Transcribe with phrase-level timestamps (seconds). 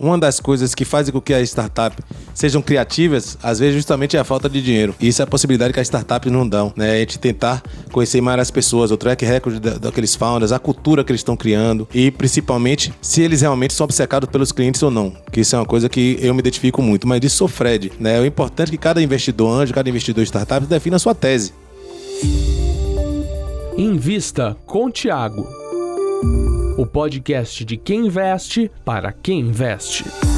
[0.00, 2.02] uma das coisas que fazem com que as startups
[2.34, 4.94] sejam criativas, às vezes justamente é a falta de dinheiro.
[4.98, 6.92] E isso é a possibilidade que as startups não dão, né?
[6.92, 11.12] A gente tentar conhecer mais as pessoas, o track record daqueles founders, a cultura que
[11.12, 15.40] eles estão criando e principalmente se eles realmente são obcecados pelos clientes ou não, que
[15.40, 17.06] isso é uma coisa que eu me identifico muito.
[17.06, 18.18] Mas disso sou Fred, né?
[18.20, 21.52] O importante é que cada investidor anjo, cada investidor startup defina a sua tese.
[23.76, 25.46] Invista com Tiago.
[26.80, 30.29] O podcast de quem investe para quem investe.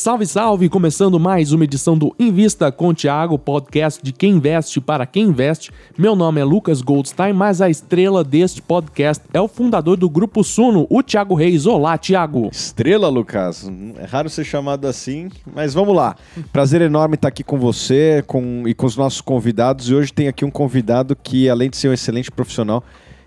[0.00, 0.68] Salve, salve!
[0.70, 5.70] Começando mais uma edição do Invista com Thiago, podcast de quem investe para quem investe.
[5.98, 10.42] Meu nome é Lucas Goldstein, mas a estrela deste podcast é o fundador do Grupo
[10.42, 11.66] Suno, o Thiago Reis.
[11.66, 12.48] Olá, Thiago!
[12.50, 13.70] Estrela, Lucas.
[13.98, 16.16] É raro ser chamado assim, mas vamos lá.
[16.50, 19.90] Prazer enorme estar aqui com você com, e com os nossos convidados.
[19.90, 22.82] E hoje tem aqui um convidado que, além de ser um excelente profissional,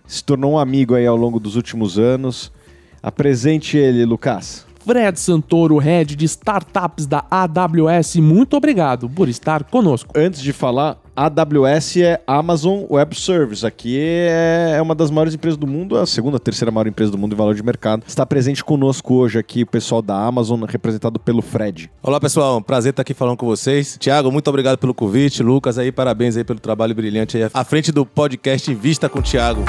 [0.07, 2.51] se tornou um amigo aí ao longo dos últimos anos.
[2.99, 4.72] Apresente ele, Lucas.
[4.85, 10.11] Fred Santoro, head de startups da AWS, muito obrigado por estar conosco.
[10.13, 13.65] Antes de falar, AWS é Amazon Web Service.
[13.65, 17.33] Aqui é, uma das maiores empresas do mundo, a segunda, terceira maior empresa do mundo
[17.33, 18.03] em valor de mercado.
[18.05, 21.89] Está presente conosco hoje aqui o pessoal da Amazon, representado pelo Fred.
[22.01, 22.61] Olá, pessoal.
[22.61, 23.97] Prazer estar aqui falando com vocês.
[23.97, 25.41] Tiago, muito obrigado pelo convite.
[25.41, 29.21] Lucas, aí, parabéns aí pelo trabalho brilhante aí à frente do podcast Vista com o
[29.21, 29.63] Tiago.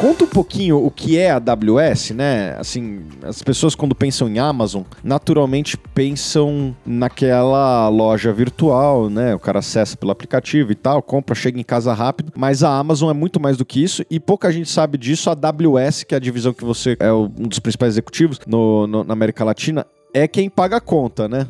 [0.00, 2.54] Conta um pouquinho o que é a AWS, né?
[2.56, 9.34] Assim, as pessoas quando pensam em Amazon, naturalmente pensam naquela loja virtual, né?
[9.34, 12.32] O cara acessa pelo aplicativo e tal, compra, chega em casa rápido.
[12.36, 15.30] Mas a Amazon é muito mais do que isso e pouca gente sabe disso.
[15.30, 19.02] A AWS, que é a divisão que você é um dos principais executivos no, no
[19.02, 21.46] na América Latina, é quem paga a conta, né?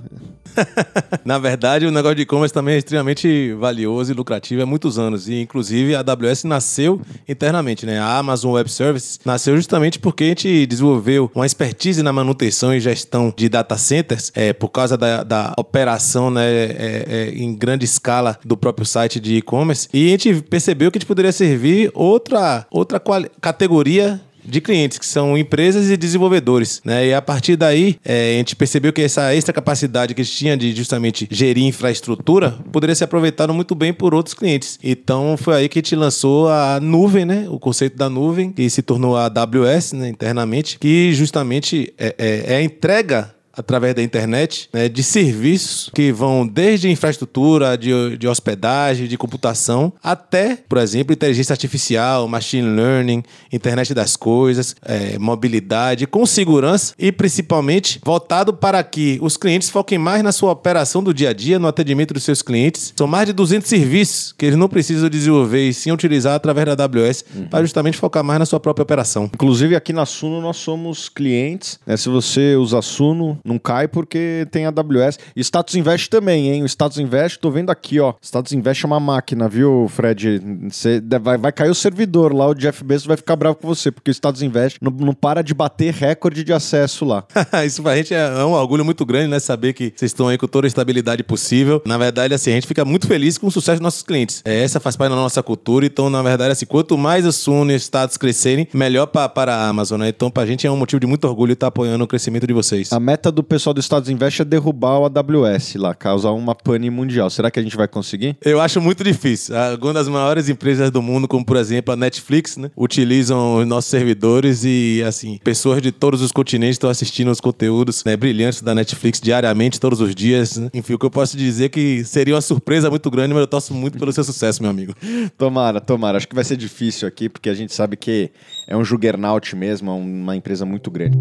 [1.25, 5.29] Na verdade, o negócio de e-commerce também é extremamente valioso e lucrativo há muitos anos.
[5.29, 7.99] E, inclusive, a AWS nasceu internamente, né?
[7.99, 12.81] A Amazon Web Services nasceu justamente porque a gente desenvolveu uma expertise na manutenção e
[12.81, 17.85] gestão de data centers é, por causa da, da operação né, é, é, em grande
[17.85, 19.89] escala do próprio site de e-commerce.
[19.93, 23.01] E a gente percebeu que a gente poderia servir outra, outra
[23.41, 26.81] categoria de clientes, que são empresas e desenvolvedores.
[26.85, 27.09] Né?
[27.09, 30.57] E a partir daí, é, a gente percebeu que essa extra capacidade que eles tinham
[30.57, 34.79] de justamente gerir infraestrutura poderia ser aproveitada muito bem por outros clientes.
[34.83, 37.47] Então foi aí que a gente lançou a nuvem, né?
[37.49, 40.09] o conceito da nuvem, que se tornou a AWS né?
[40.09, 46.13] internamente, que justamente é, é, é a entrega através da internet, né, de serviços que
[46.13, 53.23] vão desde infraestrutura, de, de hospedagem, de computação, até, por exemplo, inteligência artificial, machine learning,
[53.53, 59.99] internet das coisas, é, mobilidade, com segurança e principalmente voltado para que os clientes foquem
[59.99, 62.93] mais na sua operação do dia a dia, no atendimento dos seus clientes.
[62.97, 66.85] São mais de 200 serviços que eles não precisam desenvolver e sim utilizar através da
[66.85, 67.49] AWS uhum.
[67.49, 69.31] para justamente focar mais na sua própria operação.
[69.35, 71.81] Inclusive aqui na Suno nós somos clientes.
[71.87, 71.97] Né?
[71.97, 75.19] Se você usa Suno, não cai porque tem AWS.
[75.35, 76.63] E Status Invest também, hein?
[76.63, 78.15] O Status Invest, tô vendo aqui, ó.
[78.23, 80.41] Status Invest é uma máquina, viu, Fred?
[80.71, 83.91] Você vai, vai cair o servidor lá, o Jeff Bezos vai ficar bravo com você,
[83.91, 87.25] porque o Status Invest não, não para de bater recorde de acesso lá.
[87.65, 89.39] Isso pra gente é um orgulho muito grande, né?
[89.39, 91.83] Saber que vocês estão aí com toda a estabilidade possível.
[91.85, 94.43] Na verdade, assim, a gente fica muito feliz com o sucesso dos nossos clientes.
[94.45, 97.73] É, essa faz parte da nossa cultura, então, na verdade, assim, quanto mais o Suno
[97.73, 100.09] e os Status crescerem, melhor pra, para a Amazon, né?
[100.09, 102.93] Então, pra gente é um motivo de muito orgulho estar apoiando o crescimento de vocês.
[102.93, 106.91] A meta do pessoal do Estados Invest é derrubar o AWS lá, causar uma pane
[106.91, 107.31] mundial.
[107.31, 108.37] Será que a gente vai conseguir?
[108.45, 109.57] Eu acho muito difícil.
[109.57, 113.91] Algumas das maiores empresas do mundo, como por exemplo a Netflix, né, utilizam os nossos
[113.91, 118.75] servidores e, assim, pessoas de todos os continentes estão assistindo os conteúdos né, brilhantes da
[118.75, 120.57] Netflix diariamente, todos os dias.
[120.57, 120.71] Né?
[120.75, 123.47] Enfim, o que eu posso dizer é que seria uma surpresa muito grande, mas eu
[123.47, 124.95] torço muito pelo seu sucesso, meu amigo.
[125.37, 126.17] Tomara, tomara.
[126.17, 128.31] Acho que vai ser difícil aqui, porque a gente sabe que
[128.67, 131.19] é um juggernaut mesmo, é uma empresa muito grande.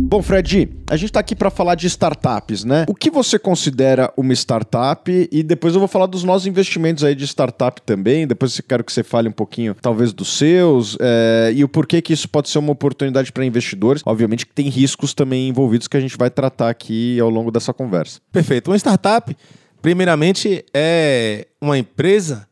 [0.00, 2.86] Bom, Fred, a gente está aqui para falar de startups, né?
[2.88, 5.28] O que você considera uma startup?
[5.30, 8.26] E depois eu vou falar dos nossos investimentos aí de startup também.
[8.26, 12.00] Depois eu quero que você fale um pouquinho, talvez, dos seus é, e o porquê
[12.00, 14.02] que isso pode ser uma oportunidade para investidores.
[14.06, 17.74] Obviamente que tem riscos também envolvidos que a gente vai tratar aqui ao longo dessa
[17.74, 18.20] conversa.
[18.32, 18.70] Perfeito.
[18.70, 19.36] Uma startup,
[19.82, 22.47] primeiramente, é uma empresa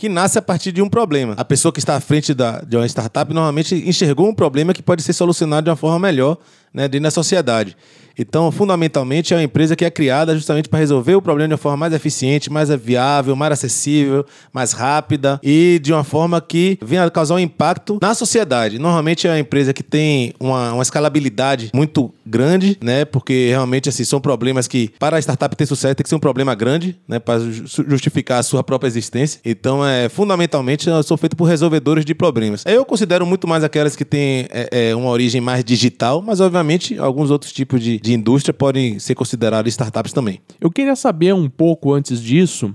[0.00, 1.34] que nasce a partir de um problema.
[1.36, 4.82] A pessoa que está à frente da, de uma startup normalmente enxergou um problema que
[4.82, 6.38] pode ser solucionado de uma forma melhor
[6.72, 7.76] né, dentro da sociedade.
[8.18, 11.58] Então, fundamentalmente, é uma empresa que é criada justamente para resolver o problema de uma
[11.58, 17.04] forma mais eficiente, mais viável, mais acessível, mais rápida e de uma forma que venha
[17.04, 18.78] a causar um impacto na sociedade.
[18.78, 23.06] Normalmente é uma empresa que tem uma, uma escalabilidade muito grande, né?
[23.06, 26.20] Porque realmente assim, são problemas que, para a startup ter sucesso, tem que ser um
[26.20, 27.18] problema grande, né?
[27.18, 29.40] Para justificar a sua própria existência.
[29.44, 32.64] Então, é, fundamentalmente, são feitas por resolvedores de problemas.
[32.66, 36.98] Eu considero muito mais aquelas que têm é, é, uma origem mais digital, mas obviamente
[36.98, 40.40] alguns outros tipos de, de indústria podem ser consideradas startups também.
[40.60, 42.74] Eu queria saber um pouco antes disso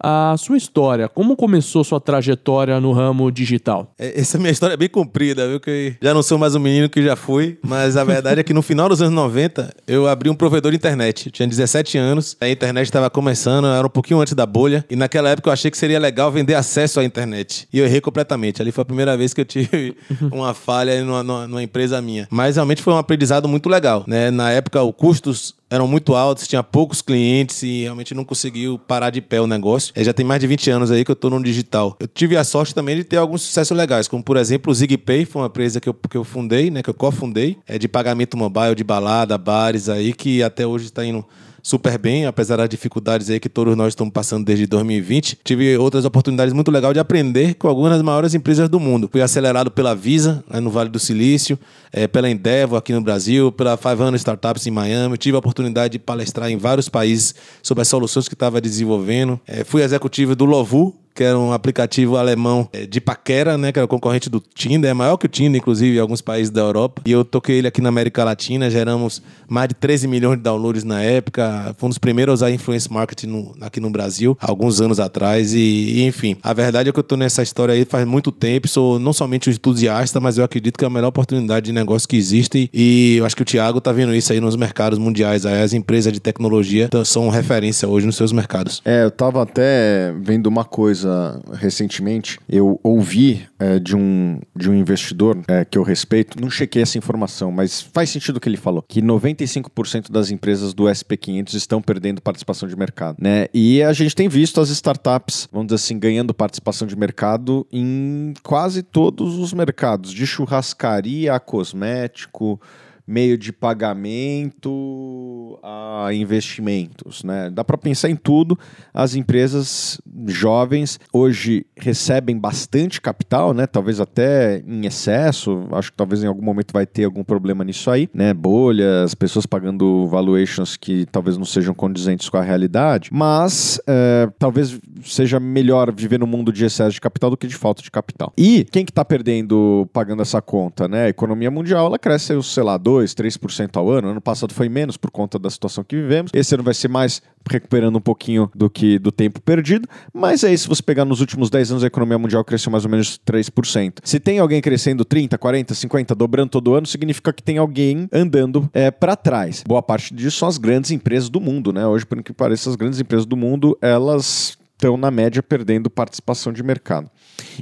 [0.00, 1.08] a sua história.
[1.08, 3.92] Como começou sua trajetória no ramo digital?
[3.98, 5.60] É, essa minha história é bem comprida, viu?
[5.60, 8.54] Que já não sou mais um menino que já fui, mas a verdade é que
[8.54, 11.26] no final dos anos 90 eu abri um provedor de internet.
[11.26, 14.96] Eu tinha 17 anos, a internet estava começando, era um pouquinho antes da bolha, e
[14.96, 17.68] naquela época eu achei que seria legal vender acesso à internet.
[17.72, 18.62] E eu errei completamente.
[18.62, 19.96] Ali foi a primeira vez que eu tive
[20.32, 22.26] uma falha numa, numa empresa minha.
[22.30, 24.30] Mas realmente foi um aprendizado muito legal, né?
[24.30, 29.10] Na época, os custos eram muito altos, tinha poucos clientes e realmente não conseguiu parar
[29.10, 29.92] de pé o negócio.
[29.94, 31.96] É, já tem mais de 20 anos aí que eu estou no digital.
[32.00, 35.24] Eu tive a sorte também de ter alguns sucessos legais, como por exemplo o ZigPay,
[35.24, 38.36] foi uma empresa que eu, que eu fundei, né, que eu cofundei, é de pagamento
[38.36, 41.24] mobile, de balada, bares aí, que até hoje está indo
[41.68, 45.38] super bem, apesar das dificuldades aí que todos nós estamos passando desde 2020.
[45.44, 49.06] Tive outras oportunidades muito legais de aprender com algumas das maiores empresas do mundo.
[49.12, 51.58] Fui acelerado pela Visa, né, no Vale do Silício,
[51.92, 55.18] é, pela Endeavor aqui no Brasil, pela 500 Startups em Miami.
[55.18, 59.38] Tive a oportunidade de palestrar em vários países sobre as soluções que estava desenvolvendo.
[59.46, 63.72] É, fui executivo do Lovu, que era um aplicativo alemão é, de paquera, né?
[63.72, 66.48] Que era o concorrente do Tinder, é maior que o Tinder, inclusive, em alguns países
[66.48, 67.02] da Europa.
[67.04, 70.84] E eu toquei ele aqui na América Latina, geramos mais de 13 milhões de downloads
[70.84, 71.74] na época.
[71.76, 75.54] Fomos os primeiros a usar influence marketing no, aqui no Brasil, alguns anos atrás.
[75.54, 78.68] E, e, enfim, a verdade é que eu tô nessa história aí faz muito tempo.
[78.68, 82.08] Sou não somente um entusiasta, mas eu acredito que é a melhor oportunidade de negócio
[82.08, 82.70] que existe.
[82.72, 85.44] E eu acho que o Thiago tá vendo isso aí nos mercados mundiais.
[85.44, 88.80] Aí as empresas de tecnologia são referência hoje nos seus mercados.
[88.84, 92.38] É, eu tava até vendo uma coisa coisa recentemente.
[92.48, 96.98] Eu ouvi é, de, um, de um investidor é, que eu respeito, não chequei essa
[96.98, 101.80] informação, mas faz sentido o que ele falou, que 95% das empresas do SP500 estão
[101.80, 103.16] perdendo participação de mercado.
[103.20, 103.46] Né?
[103.52, 108.34] E a gente tem visto as startups, vamos dizer assim, ganhando participação de mercado em
[108.42, 112.60] quase todos os mercados, de churrascaria a cosmético,
[113.08, 117.48] meio de pagamento a investimentos, né?
[117.50, 118.56] Dá para pensar em tudo.
[118.92, 123.66] As empresas jovens hoje recebem bastante capital, né?
[123.66, 125.66] Talvez até em excesso.
[125.72, 128.34] Acho que talvez em algum momento vai ter algum problema nisso aí, né?
[128.34, 133.08] Bolhas, pessoas pagando valuations que talvez não sejam condizentes com a realidade.
[133.10, 137.56] Mas é, talvez seja melhor viver no mundo de excesso de capital do que de
[137.56, 138.34] falta de capital.
[138.36, 141.06] E quem que está perdendo pagando essa conta, né?
[141.06, 144.08] A economia mundial ela cresce, sei lá, 2, 3% ao ano.
[144.08, 146.30] Ano passado foi menos por conta da situação que vivemos.
[146.34, 149.88] Esse ano vai ser mais recuperando um pouquinho do que do tempo perdido.
[150.12, 152.90] Mas aí, se você pegar nos últimos 10 anos, a economia mundial cresceu mais ou
[152.90, 154.00] menos 3%.
[154.04, 158.68] Se tem alguém crescendo 30, 40, 50, dobrando todo ano, significa que tem alguém andando
[158.72, 159.64] é, para trás.
[159.66, 161.86] Boa parte disso são as grandes empresas do mundo, né?
[161.86, 166.52] Hoje, por que pareça, as grandes empresas do mundo, elas estão, na média, perdendo participação
[166.52, 167.10] de mercado.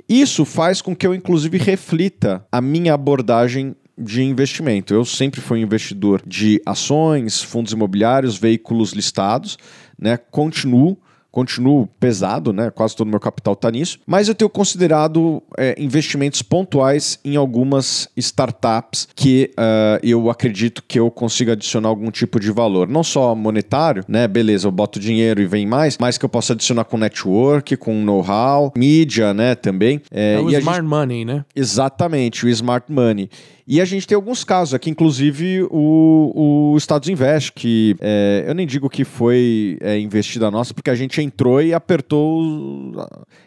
[0.09, 4.93] Isso faz com que eu, inclusive, reflita a minha abordagem de investimento.
[4.95, 9.57] Eu sempre fui investidor de ações, fundos imobiliários, veículos listados,
[9.99, 10.17] né?
[10.17, 10.99] Continuo
[11.37, 12.71] continuo pesado, né?
[12.71, 13.99] Quase todo o meu capital está nisso.
[14.07, 20.99] Mas eu tenho considerado é, investimentos pontuais em algumas startups que uh, eu acredito que
[20.99, 22.89] eu consiga adicionar algum tipo de valor.
[22.89, 24.27] Não só monetário, né?
[24.27, 28.03] Beleza, eu boto dinheiro e vem mais, mas que eu possa adicionar com network, com
[28.03, 29.55] know-how, mídia, né?
[29.55, 30.01] Também.
[30.11, 30.89] É, é o smart gente...
[30.89, 31.45] money, né?
[31.55, 33.29] Exatamente, o smart money.
[33.69, 38.55] E a gente tem alguns casos aqui, inclusive o, o Estados Invest, que é, eu
[38.55, 42.93] nem digo que foi é, investida nossa, porque a gente entrou e apertou,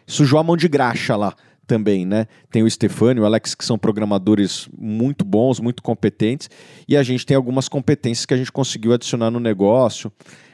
[0.06, 1.34] sujou a mão de graxa lá
[1.66, 2.26] também, né?
[2.50, 6.50] Tem o Stefano e o Alex, que são programadores muito bons, muito competentes,
[6.86, 10.12] e a gente tem algumas competências que a gente conseguiu adicionar no negócio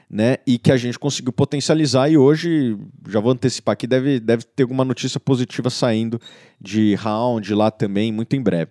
[0.08, 0.36] né?
[0.46, 2.76] E que a gente conseguiu potencializar e hoje,
[3.08, 6.20] já vou antecipar aqui, deve, deve ter alguma notícia positiva saindo
[6.60, 8.70] de round lá também, muito em breve.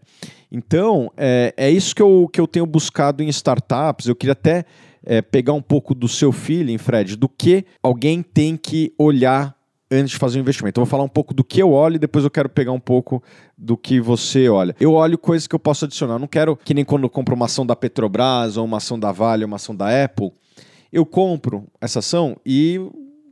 [0.52, 4.08] Então, é, é isso que eu, que eu tenho buscado em startups.
[4.08, 4.66] Eu queria até
[5.04, 9.56] é, pegar um pouco do seu feeling, Fred, do que alguém tem que olhar
[9.92, 10.80] antes de fazer um investimento.
[10.80, 12.80] Eu vou falar um pouco do que eu olho e depois eu quero pegar um
[12.80, 13.22] pouco
[13.58, 14.76] do que você olha.
[14.80, 16.16] Eu olho coisas que eu posso adicionar.
[16.16, 19.00] Eu não quero que nem quando eu compro uma ação da Petrobras ou uma ação
[19.00, 20.32] da Vale ou uma ação da Apple,
[20.96, 22.80] eu compro essa ação e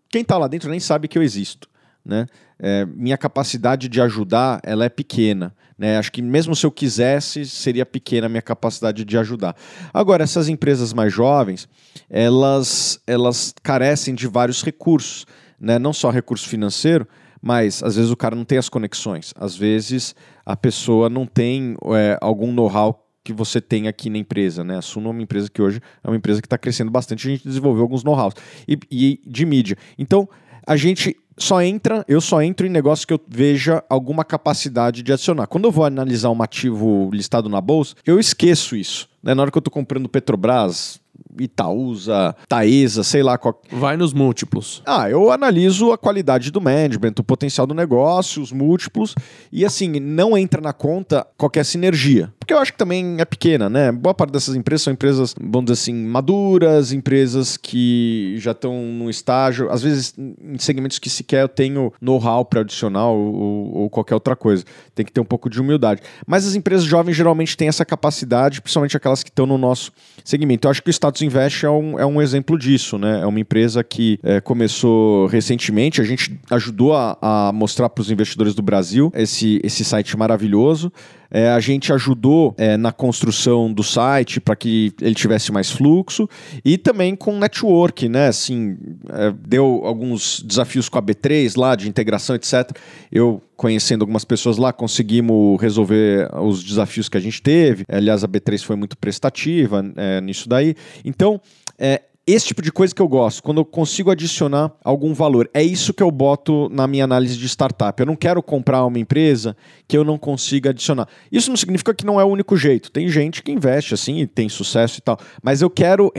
[0.09, 1.69] quem está lá dentro nem sabe que eu existo.
[2.03, 2.27] né?
[2.59, 5.55] É, minha capacidade de ajudar ela é pequena.
[5.77, 5.97] Né?
[5.97, 9.55] Acho que mesmo se eu quisesse, seria pequena a minha capacidade de ajudar.
[9.93, 11.69] Agora, essas empresas mais jovens,
[12.09, 15.25] elas, elas carecem de vários recursos,
[15.57, 15.79] né?
[15.79, 17.07] não só recurso financeiro,
[17.41, 20.13] mas às vezes o cara não tem as conexões, às vezes
[20.45, 24.77] a pessoa não tem é, algum know-how que você tem aqui na empresa, né?
[24.77, 27.31] A Suno é uma empresa que hoje é uma empresa que está crescendo bastante, a
[27.31, 28.33] gente desenvolveu alguns know-hows
[28.67, 29.77] e, e de mídia.
[29.97, 30.27] Então,
[30.65, 35.11] a gente só entra, eu só entro em negócios que eu veja alguma capacidade de
[35.11, 35.47] adicionar.
[35.47, 39.09] Quando eu vou analisar um ativo listado na bolsa, eu esqueço isso.
[39.21, 39.33] Né?
[39.33, 40.99] Na hora que eu estou comprando Petrobras,
[41.39, 43.61] Itaúsa, Taesa, sei lá qual.
[43.71, 44.81] Vai nos múltiplos.
[44.85, 49.15] Ah, eu analiso a qualidade do management, o potencial do negócio, os múltiplos,
[49.51, 52.33] e assim, não entra na conta qualquer sinergia.
[52.39, 53.91] Porque eu acho que também é pequena, né?
[53.91, 59.09] Boa parte dessas empresas são empresas, vamos dizer assim, maduras, empresas que já estão no
[59.09, 63.89] estágio, às vezes em segmentos que sequer eu tenho know-how para adicionar ou, ou, ou,
[63.89, 64.63] qualquer outra coisa.
[64.93, 66.01] Tem que ter um pouco de humildade.
[66.27, 69.91] Mas as empresas jovens geralmente têm essa capacidade, principalmente aquelas que estão no nosso
[70.23, 70.67] segmento.
[70.67, 73.21] Eu acho que o Status Invest é um, é um exemplo disso, né?
[73.21, 78.11] É uma empresa que é, começou recentemente, a gente ajudou a, a mostrar para os
[78.11, 80.91] investidores do Brasil esse, esse site maravilhoso.
[81.33, 86.29] É, a gente ajudou é, na construção do site para que ele tivesse mais fluxo
[86.63, 88.27] e também com network, né?
[88.27, 88.77] Assim,
[89.09, 92.71] é, deu alguns desafios com a B3 lá de integração, etc.
[93.11, 97.83] Eu conhecendo algumas pessoas lá, conseguimos resolver os desafios que a gente teve.
[97.89, 100.75] Aliás, a B3 foi muito prestativa é, nisso daí.
[101.03, 101.41] Então,
[101.79, 105.49] é, esse tipo de coisa que eu gosto, quando eu consigo adicionar algum valor.
[105.53, 107.99] É isso que eu boto na minha análise de startup.
[107.99, 111.07] Eu não quero comprar uma empresa que eu não consiga adicionar.
[111.31, 112.91] Isso não significa que não é o único jeito.
[112.91, 115.19] Tem gente que investe assim e tem sucesso e tal.
[115.41, 116.11] Mas eu quero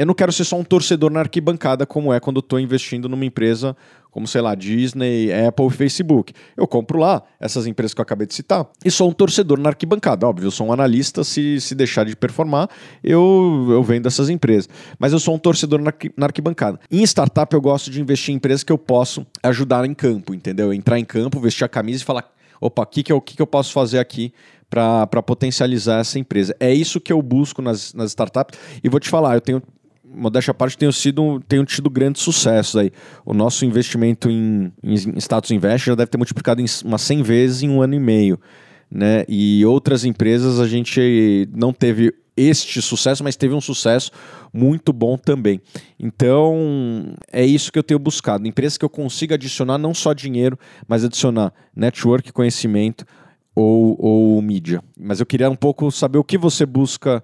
[0.00, 3.26] eu não quero ser só um torcedor na arquibancada, como é quando estou investindo numa
[3.26, 3.76] empresa
[4.10, 6.32] como, sei lá, Disney, Apple Facebook.
[6.56, 9.68] Eu compro lá essas empresas que eu acabei de citar e sou um torcedor na
[9.68, 10.26] arquibancada.
[10.26, 12.70] Óbvio, eu sou um analista, se, se deixar de performar,
[13.04, 14.70] eu, eu vendo essas empresas.
[14.98, 16.80] Mas eu sou um torcedor na, na arquibancada.
[16.90, 20.72] Em startup, eu gosto de investir em empresas que eu posso ajudar em campo, entendeu?
[20.72, 22.24] Entrar em campo, vestir a camisa e falar:
[22.58, 24.32] opa, o que, que, eu, que, que eu posso fazer aqui
[24.70, 26.54] para potencializar essa empresa.
[26.60, 28.58] É isso que eu busco nas, nas startups.
[28.82, 29.60] E vou te falar, eu tenho
[30.12, 32.90] modéstia à parte, tenham, sido, tenham tido grandes sucessos aí.
[33.24, 37.62] O nosso investimento em, em status invest já deve ter multiplicado em umas 100 vezes
[37.62, 38.38] em um ano e meio.
[38.90, 39.24] Né?
[39.28, 44.10] E outras empresas a gente não teve este sucesso, mas teve um sucesso
[44.52, 45.60] muito bom também.
[45.98, 48.48] Então, é isso que eu tenho buscado.
[48.48, 53.04] Empresas que eu consiga adicionar não só dinheiro, mas adicionar network, conhecimento
[53.54, 54.82] ou, ou mídia.
[54.98, 57.22] Mas eu queria um pouco saber o que você busca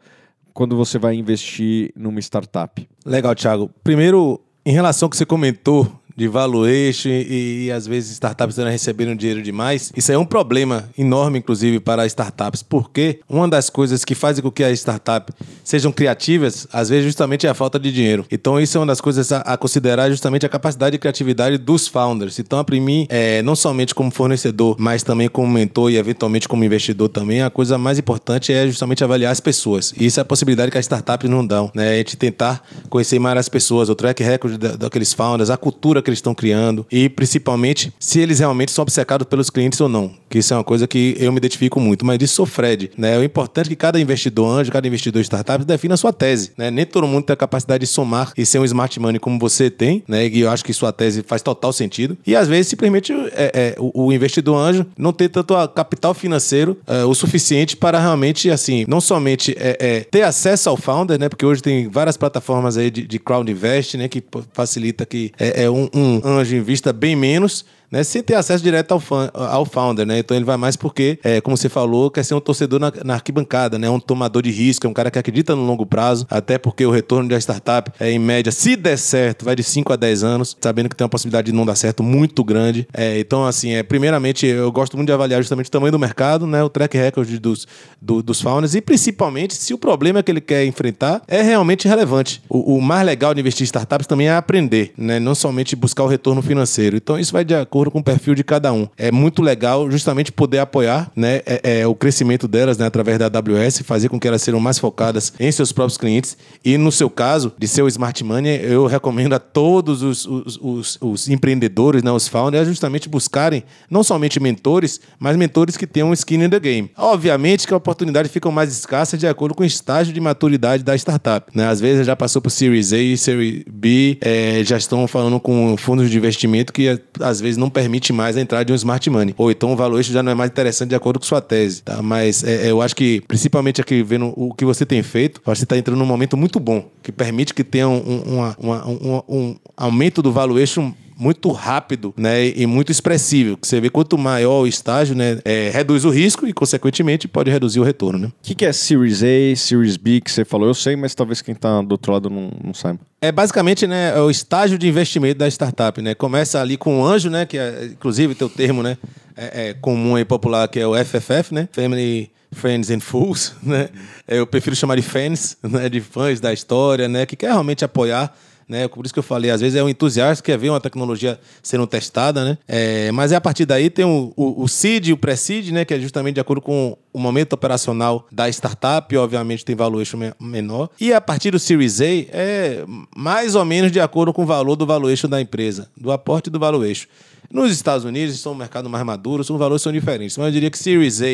[0.56, 2.88] quando você vai investir numa startup?
[3.04, 3.70] Legal, Thiago.
[3.84, 5.86] Primeiro, em relação ao que você comentou
[6.16, 9.92] de valuation e, e, às vezes startups estão recebendo dinheiro demais.
[9.94, 14.50] Isso é um problema enorme, inclusive, para startups, porque uma das coisas que fazem com
[14.50, 18.24] que as startups sejam criativas, às vezes, justamente é a falta de dinheiro.
[18.30, 21.86] Então, isso é uma das coisas a, a considerar justamente a capacidade de criatividade dos
[21.86, 22.38] founders.
[22.38, 26.64] Então, para mim, é, não somente como fornecedor, mas também como mentor e eventualmente como
[26.64, 29.92] investidor também, a coisa mais importante é justamente avaliar as pessoas.
[29.98, 31.90] E isso é a possibilidade que as startups não dão, né?
[31.90, 36.10] A gente tentar conhecer mais as pessoas, o track record daqueles founders, a cultura que
[36.10, 40.12] eles estão criando e principalmente se eles realmente são obcecados pelos clientes ou não.
[40.30, 43.18] Que isso é uma coisa que eu me identifico muito, mas isso sou Fred, né?
[43.18, 46.70] O importante é que cada investidor anjo, cada investidor startup defina a sua tese, né?
[46.70, 49.68] Nem todo mundo tem a capacidade de somar e ser um smart money como você
[49.68, 50.26] tem, né?
[50.26, 52.16] E eu acho que sua tese faz total sentido.
[52.26, 56.78] E às vezes simplesmente é, é, o, o, investidor anjo não tem tanto capital financeiro
[56.86, 61.28] é, o suficiente para realmente assim, não somente é, é, ter acesso ao founder, né?
[61.28, 64.08] Porque hoje tem várias plataformas aí de, de crowd invest, né?
[64.08, 64.22] Que
[64.52, 68.92] facilita que é, é um, um anjo invista bem menos né, sem ter acesso direto
[68.92, 70.18] ao, fan, ao founder, né?
[70.18, 73.14] Então ele vai mais porque, é, como você falou, quer ser um torcedor na, na,
[73.14, 73.88] arquibancada, né?
[73.88, 76.90] Um tomador de risco, é um cara que acredita no longo prazo, até porque o
[76.90, 80.56] retorno da startup é, em média, se der certo, vai de 5 a 10 anos,
[80.60, 82.86] sabendo que tem uma possibilidade de não dar certo muito grande.
[82.92, 86.46] É, então, assim, é, primeiramente, eu gosto muito de avaliar justamente o tamanho do mercado,
[86.46, 86.62] né?
[86.62, 87.66] O track record dos,
[88.00, 92.42] do, dos founders e principalmente se o problema que ele quer enfrentar é realmente relevante.
[92.48, 95.18] O, o mais legal de investir em startups também é aprender, né?
[95.20, 96.96] Não somente buscar o retorno financeiro.
[96.96, 98.88] Então, isso vai de acordo acordo com o perfil de cada um.
[98.96, 103.26] É muito legal justamente poder apoiar né, é, é, o crescimento delas né, através da
[103.26, 106.38] AWS, fazer com que elas sejam mais focadas em seus próprios clientes.
[106.64, 110.58] E no seu caso, de ser o Smart Money, eu recomendo a todos os, os,
[110.62, 116.12] os, os empreendedores, né, os founders, justamente buscarem não somente mentores, mas mentores que tenham
[116.14, 116.90] skin in the game.
[116.96, 120.96] Obviamente que a oportunidade fica mais escassa de acordo com o estágio de maturidade da
[120.96, 121.46] startup.
[121.54, 121.68] Né?
[121.68, 126.08] Às vezes já passou por Series A, Series B, é, já estão falando com fundos
[126.10, 129.34] de investimento que às vezes não não permite mais a entrada de um smart money.
[129.36, 132.00] Ou então o valuation já não é mais interessante de acordo com sua tese, tá?
[132.00, 135.64] Mas é, é eu acho que, principalmente aqui vendo o que você tem feito, você
[135.64, 139.56] está entrando num momento muito bom, que permite que tenha um, uma, uma, um, um
[139.76, 143.56] aumento do valuation muito rápido né, e muito expressivo.
[143.56, 147.50] Que você vê quanto maior o estágio, né, é, reduz o risco e, consequentemente, pode
[147.50, 148.18] reduzir o retorno.
[148.18, 148.26] Né?
[148.26, 150.68] O que, que é Series A, Series B que você falou?
[150.68, 153.00] Eu sei, mas talvez quem está do outro lado não, não saiba.
[153.20, 156.00] É basicamente né, é o estágio de investimento da startup.
[156.02, 156.14] Né?
[156.14, 158.98] Começa ali com o anjo, né, que é, inclusive, teu termo né,
[159.36, 161.68] é, é comum e popular, que é o FFF, né?
[161.70, 163.90] Family Friends and Fools, né?
[164.26, 165.88] Eu prefiro chamar de fans, né?
[165.88, 167.26] De fãs da história, né?
[167.26, 168.34] Que quer realmente apoiar
[168.68, 168.88] né?
[168.88, 171.38] Por isso que eu falei, às vezes é um entusiasta que quer ver uma tecnologia
[171.62, 172.58] sendo testada, né?
[172.66, 175.84] É, mas é a partir daí tem o, o, o seed e o pre-seed, né?
[175.84, 180.90] Que é justamente de acordo com o momento operacional da startup, obviamente tem valuation menor.
[181.00, 182.84] E a partir do Series A é
[183.16, 186.58] mais ou menos de acordo com o valor do valuation da empresa, do aporte do
[186.58, 187.08] valuation.
[187.50, 190.36] Nos Estados Unidos, são um mercado mais maduro, os valores são diferentes.
[190.36, 191.26] Mas eu diria que Series A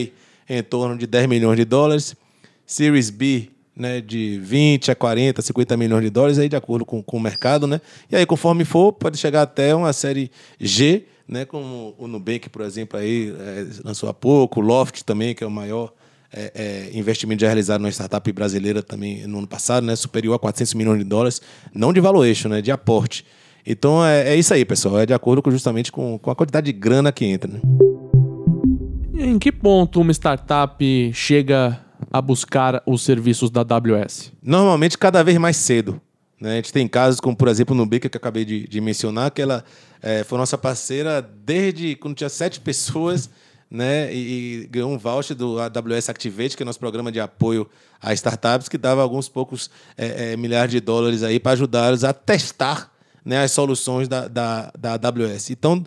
[0.48, 2.14] em torno de 10 milhões de dólares,
[2.66, 7.02] Series B né, de 20 a 40, 50 milhões de dólares, aí de acordo com,
[7.02, 7.80] com o mercado, né?
[8.10, 12.62] E aí, conforme for, pode chegar até uma série G, né, como o Nubank, por
[12.62, 15.92] exemplo, aí é, lançou há pouco, o Loft também, que é o maior
[16.32, 20.38] é, é, investimento já realizado numa startup brasileira também no ano passado, né, superior a
[20.38, 21.40] 400 milhões de dólares,
[21.74, 23.24] não de valuation, né, de aporte.
[23.64, 26.66] Então é, é isso aí, pessoal, é de acordo com, justamente com, com a quantidade
[26.66, 27.50] de grana que entra.
[27.50, 27.60] Né?
[29.14, 31.78] Em que ponto uma startup chega
[32.10, 34.32] a buscar os serviços da AWS?
[34.42, 36.00] Normalmente cada vez mais cedo.
[36.40, 36.52] Né?
[36.52, 39.30] A gente tem casos como, por exemplo, no Baker, que eu acabei de, de mencionar,
[39.30, 39.64] que ela
[40.02, 43.30] é, foi nossa parceira desde quando tinha sete pessoas
[43.72, 44.12] né?
[44.12, 47.66] E, e, ganhou um voucher do AWS Activate, que é nosso programa de apoio
[48.02, 52.12] a startups, que dava alguns poucos é, é, milhares de dólares aí para ajudá-los a
[52.12, 52.92] testar
[53.24, 55.50] né, as soluções da, da, da AWS.
[55.50, 55.82] Então,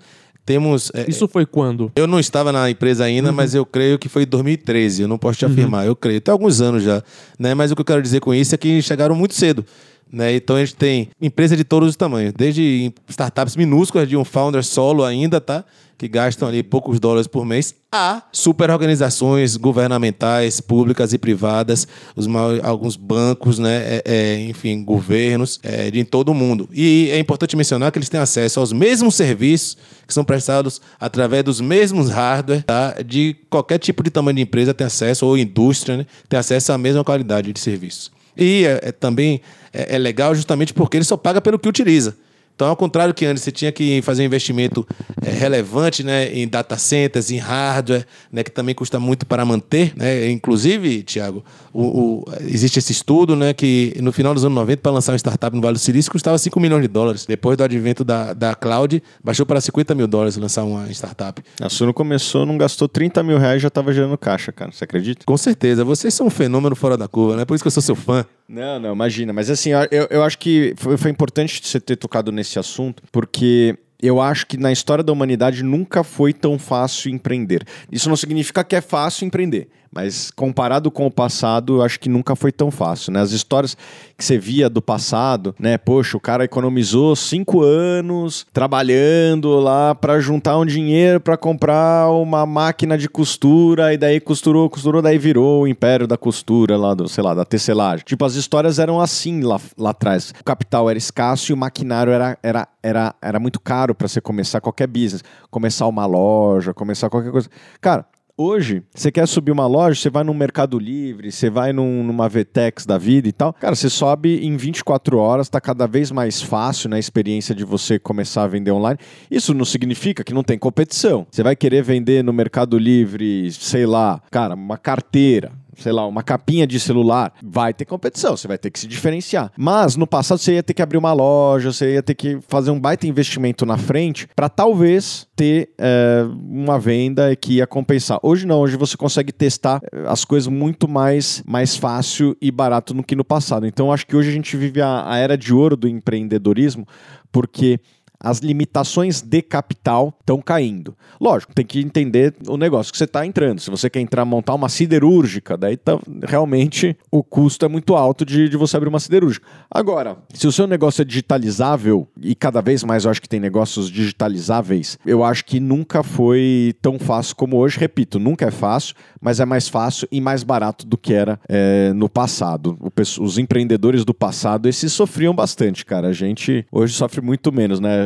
[0.46, 0.92] temos.
[0.94, 1.92] É, Isso foi quando?
[1.96, 3.36] Eu não estava na empresa ainda, uhum.
[3.36, 5.02] mas eu creio que foi em 2013.
[5.02, 5.52] Eu não posso te uhum.
[5.52, 6.22] afirmar, eu creio.
[6.22, 7.04] Tem alguns anos já.
[7.40, 7.54] Né?
[7.54, 9.66] Mas o que eu quero dizer com isso é que chegaram muito cedo.
[10.16, 10.34] Né?
[10.34, 14.64] Então a gente tem empresa de todos os tamanhos, desde startups minúsculas de um founder
[14.64, 15.66] solo ainda, tá?
[15.98, 22.64] que gastam ali poucos dólares por mês, a super organizações governamentais, públicas e privadas, maiores,
[22.64, 26.70] alguns bancos, né, é, é, enfim, governos é, de todo o mundo.
[26.74, 31.44] E é importante mencionar que eles têm acesso aos mesmos serviços que são prestados através
[31.44, 32.96] dos mesmos hardware, tá?
[33.06, 36.78] de qualquer tipo de tamanho de empresa tem acesso, ou indústria, né, tem acesso à
[36.78, 38.15] mesma qualidade de serviço.
[38.38, 39.42] E é, é também
[39.74, 42.16] é, é legal justamente porque ele só paga pelo que utiliza.
[42.56, 44.88] Então, ao contrário que antes você tinha que fazer um investimento
[45.22, 49.92] é, relevante né, em data centers, em hardware, né, que também custa muito para manter.
[49.94, 50.32] Né?
[50.32, 51.44] Inclusive, Tiago,
[51.76, 55.18] o, o, existe esse estudo né, que no final dos anos 90, para lançar uma
[55.18, 57.26] startup no Vale do Silício, custava 5 milhões de dólares.
[57.26, 61.44] Depois do advento da, da cloud, baixou para 50 mil dólares lançar uma startup.
[61.60, 64.72] A Suno começou, não gastou 30 mil reais já estava gerando caixa, cara.
[64.72, 65.26] Você acredita?
[65.26, 65.84] Com certeza.
[65.84, 67.44] Vocês são um fenômeno fora da curva, né?
[67.44, 68.26] Por isso que eu sou seu fã.
[68.48, 69.34] Não, não, imagina.
[69.34, 73.78] Mas assim, eu, eu acho que foi, foi importante você ter tocado nesse assunto, porque
[74.06, 77.66] eu acho que na história da humanidade nunca foi tão fácil empreender.
[77.92, 82.10] Isso não significa que é fácil empreender, mas comparado com o passado, eu acho que
[82.10, 83.22] nunca foi tão fácil, né?
[83.22, 83.78] As histórias
[84.18, 85.78] que você via do passado, né?
[85.78, 92.46] Poxa, o cara economizou cinco anos trabalhando lá para juntar um dinheiro para comprar uma
[92.46, 97.08] máquina de costura e daí costurou, costurou, daí virou o império da costura lá do,
[97.08, 98.04] sei lá, da tecelagem.
[98.06, 100.34] Tipo, as histórias eram assim lá, lá atrás.
[100.42, 104.22] O capital era escasso e o maquinário era, era, era, era muito caro para você
[104.22, 107.50] começar qualquer business, começar uma loja, começar qualquer coisa.
[107.82, 108.06] Cara,
[108.38, 112.28] Hoje, você quer subir uma loja, você vai no Mercado Livre, você vai num, numa
[112.28, 113.54] VTEX da vida e tal.
[113.54, 117.98] Cara, você sobe em 24 horas, tá cada vez mais fácil na experiência de você
[117.98, 119.00] começar a vender online.
[119.32, 121.26] Isso não significa que não tem competição.
[121.32, 126.24] Você vai querer vender no Mercado Livre, sei lá, cara, uma carteira sei lá, uma
[126.24, 129.52] capinha de celular, vai ter competição, você vai ter que se diferenciar.
[129.58, 132.72] Mas no passado você ia ter que abrir uma loja, você ia ter que fazer
[132.72, 138.20] um baita investimento na frente para talvez ter é, uma venda que ia compensar.
[138.24, 142.94] Hoje não, hoje você consegue testar eh, as coisas muito mais, mais fácil e barato
[142.94, 143.66] do que no passado.
[143.66, 146.88] Então acho que hoje a gente vive a, a era de ouro do empreendedorismo
[147.36, 147.82] porque
[148.20, 150.96] as limitações de capital estão caindo.
[151.20, 153.60] Lógico, tem que entender o negócio que você está entrando.
[153.60, 158.26] Se você quer entrar montar uma siderúrgica, daí tá, realmente o custo é muito alto
[158.26, 159.46] de, de você abrir uma siderúrgica.
[159.70, 163.40] Agora, se o seu negócio é digitalizável, e cada vez mais eu acho que tem
[163.40, 167.80] negócios digitalizáveis, eu acho que nunca foi tão fácil como hoje.
[167.80, 171.94] Repito, nunca é fácil, mas é mais fácil e mais barato do que era é,
[171.94, 172.78] no passado.
[172.80, 172.92] O,
[173.24, 176.10] os empreendedores do passado, esses sofriam bastante, cara.
[176.10, 178.05] A gente hoje sofre muito menos, né?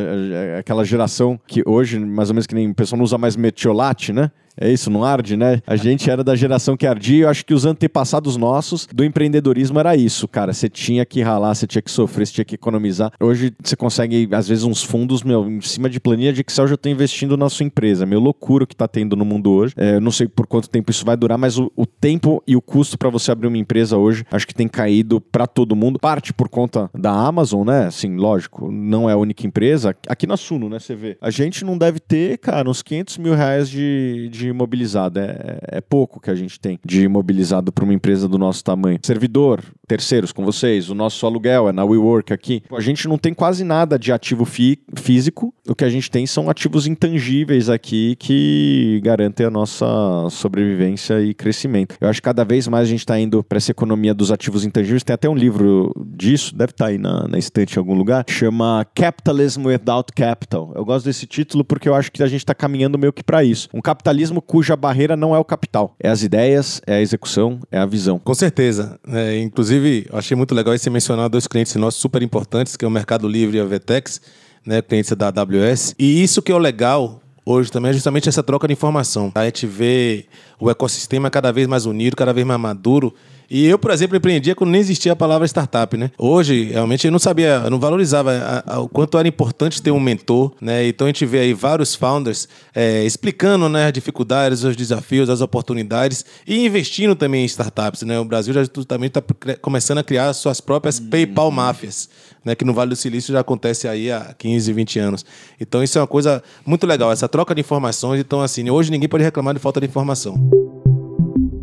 [0.58, 4.12] Aquela geração que hoje, mais ou menos que nem o pessoal não usa mais metiolate,
[4.12, 4.30] né?
[4.60, 5.62] É isso, não arde, né?
[5.66, 7.24] A gente era da geração que ardia.
[7.24, 10.52] Eu acho que os antepassados nossos do empreendedorismo era isso, cara.
[10.52, 13.10] Você tinha que ralar, você tinha que sofrer, você tinha que economizar.
[13.18, 16.76] Hoje você consegue, às vezes, uns fundos, meu, em cima de planilha de Excel já
[16.76, 18.04] tô investindo na sua empresa.
[18.04, 19.72] Meu loucura que tá tendo no mundo hoje.
[19.76, 22.60] É, não sei por quanto tempo isso vai durar, mas o, o tempo e o
[22.60, 25.98] custo para você abrir uma empresa hoje, acho que tem caído para todo mundo.
[25.98, 27.86] Parte por conta da Amazon, né?
[27.86, 29.96] Assim, lógico, não é a única empresa.
[30.06, 30.78] Aqui na Suno, né?
[30.78, 31.16] Você vê.
[31.20, 35.18] A gente não deve ter, cara, uns 500 mil reais de, de imobilizado.
[35.20, 38.98] É, é pouco que a gente tem de imobilizado para uma empresa do nosso tamanho.
[39.02, 42.62] Servidor, terceiros com vocês, o nosso aluguel é na WeWork aqui.
[42.70, 45.54] A gente não tem quase nada de ativo físico.
[45.68, 49.86] O que a gente tem são ativos intangíveis aqui que garantem a nossa
[50.30, 51.96] sobrevivência e crescimento.
[52.00, 54.64] Eu acho que cada vez mais a gente está indo para essa economia dos ativos
[54.64, 55.02] intangíveis.
[55.02, 58.24] Tem até um livro disso, deve estar tá aí na, na estante em algum lugar,
[58.28, 60.72] chama Capitalism Without Capital.
[60.74, 63.42] Eu gosto desse título porque eu acho que a gente está caminhando meio que para
[63.44, 63.68] isso.
[63.72, 67.78] Um capitalismo cuja barreira não é o capital, é as ideias, é a execução, é
[67.78, 68.18] a visão.
[68.18, 68.98] Com certeza.
[69.08, 72.90] É, inclusive, achei muito legal você mencionar dois clientes nossos super importantes, que é o
[72.90, 74.20] Mercado Livre e a Vetex,
[74.64, 75.94] né, clientes da AWS.
[75.98, 79.32] E isso que é o legal hoje também é justamente essa troca de informação.
[79.34, 80.26] A gente vê
[80.58, 83.14] o ecossistema cada vez mais unido, cada vez mais maduro.
[83.50, 86.12] E eu, por exemplo, empreendia quando nem existia a palavra startup, né?
[86.16, 90.52] Hoje, realmente, eu não sabia, eu não valorizava o quanto era importante ter um mentor,
[90.60, 90.86] né?
[90.86, 95.40] Então a gente vê aí vários founders é, explicando né, as dificuldades, os desafios, as
[95.40, 98.20] oportunidades e investindo também em startups, né?
[98.20, 99.20] O Brasil já também está
[99.60, 102.08] começando a criar suas próprias PayPal máfias,
[102.44, 102.54] né?
[102.54, 105.26] Que no Vale do Silício já acontece aí há 15, 20 anos.
[105.60, 108.20] Então isso é uma coisa muito legal, essa troca de informações.
[108.20, 110.69] Então, assim, hoje ninguém pode reclamar de falta de informação.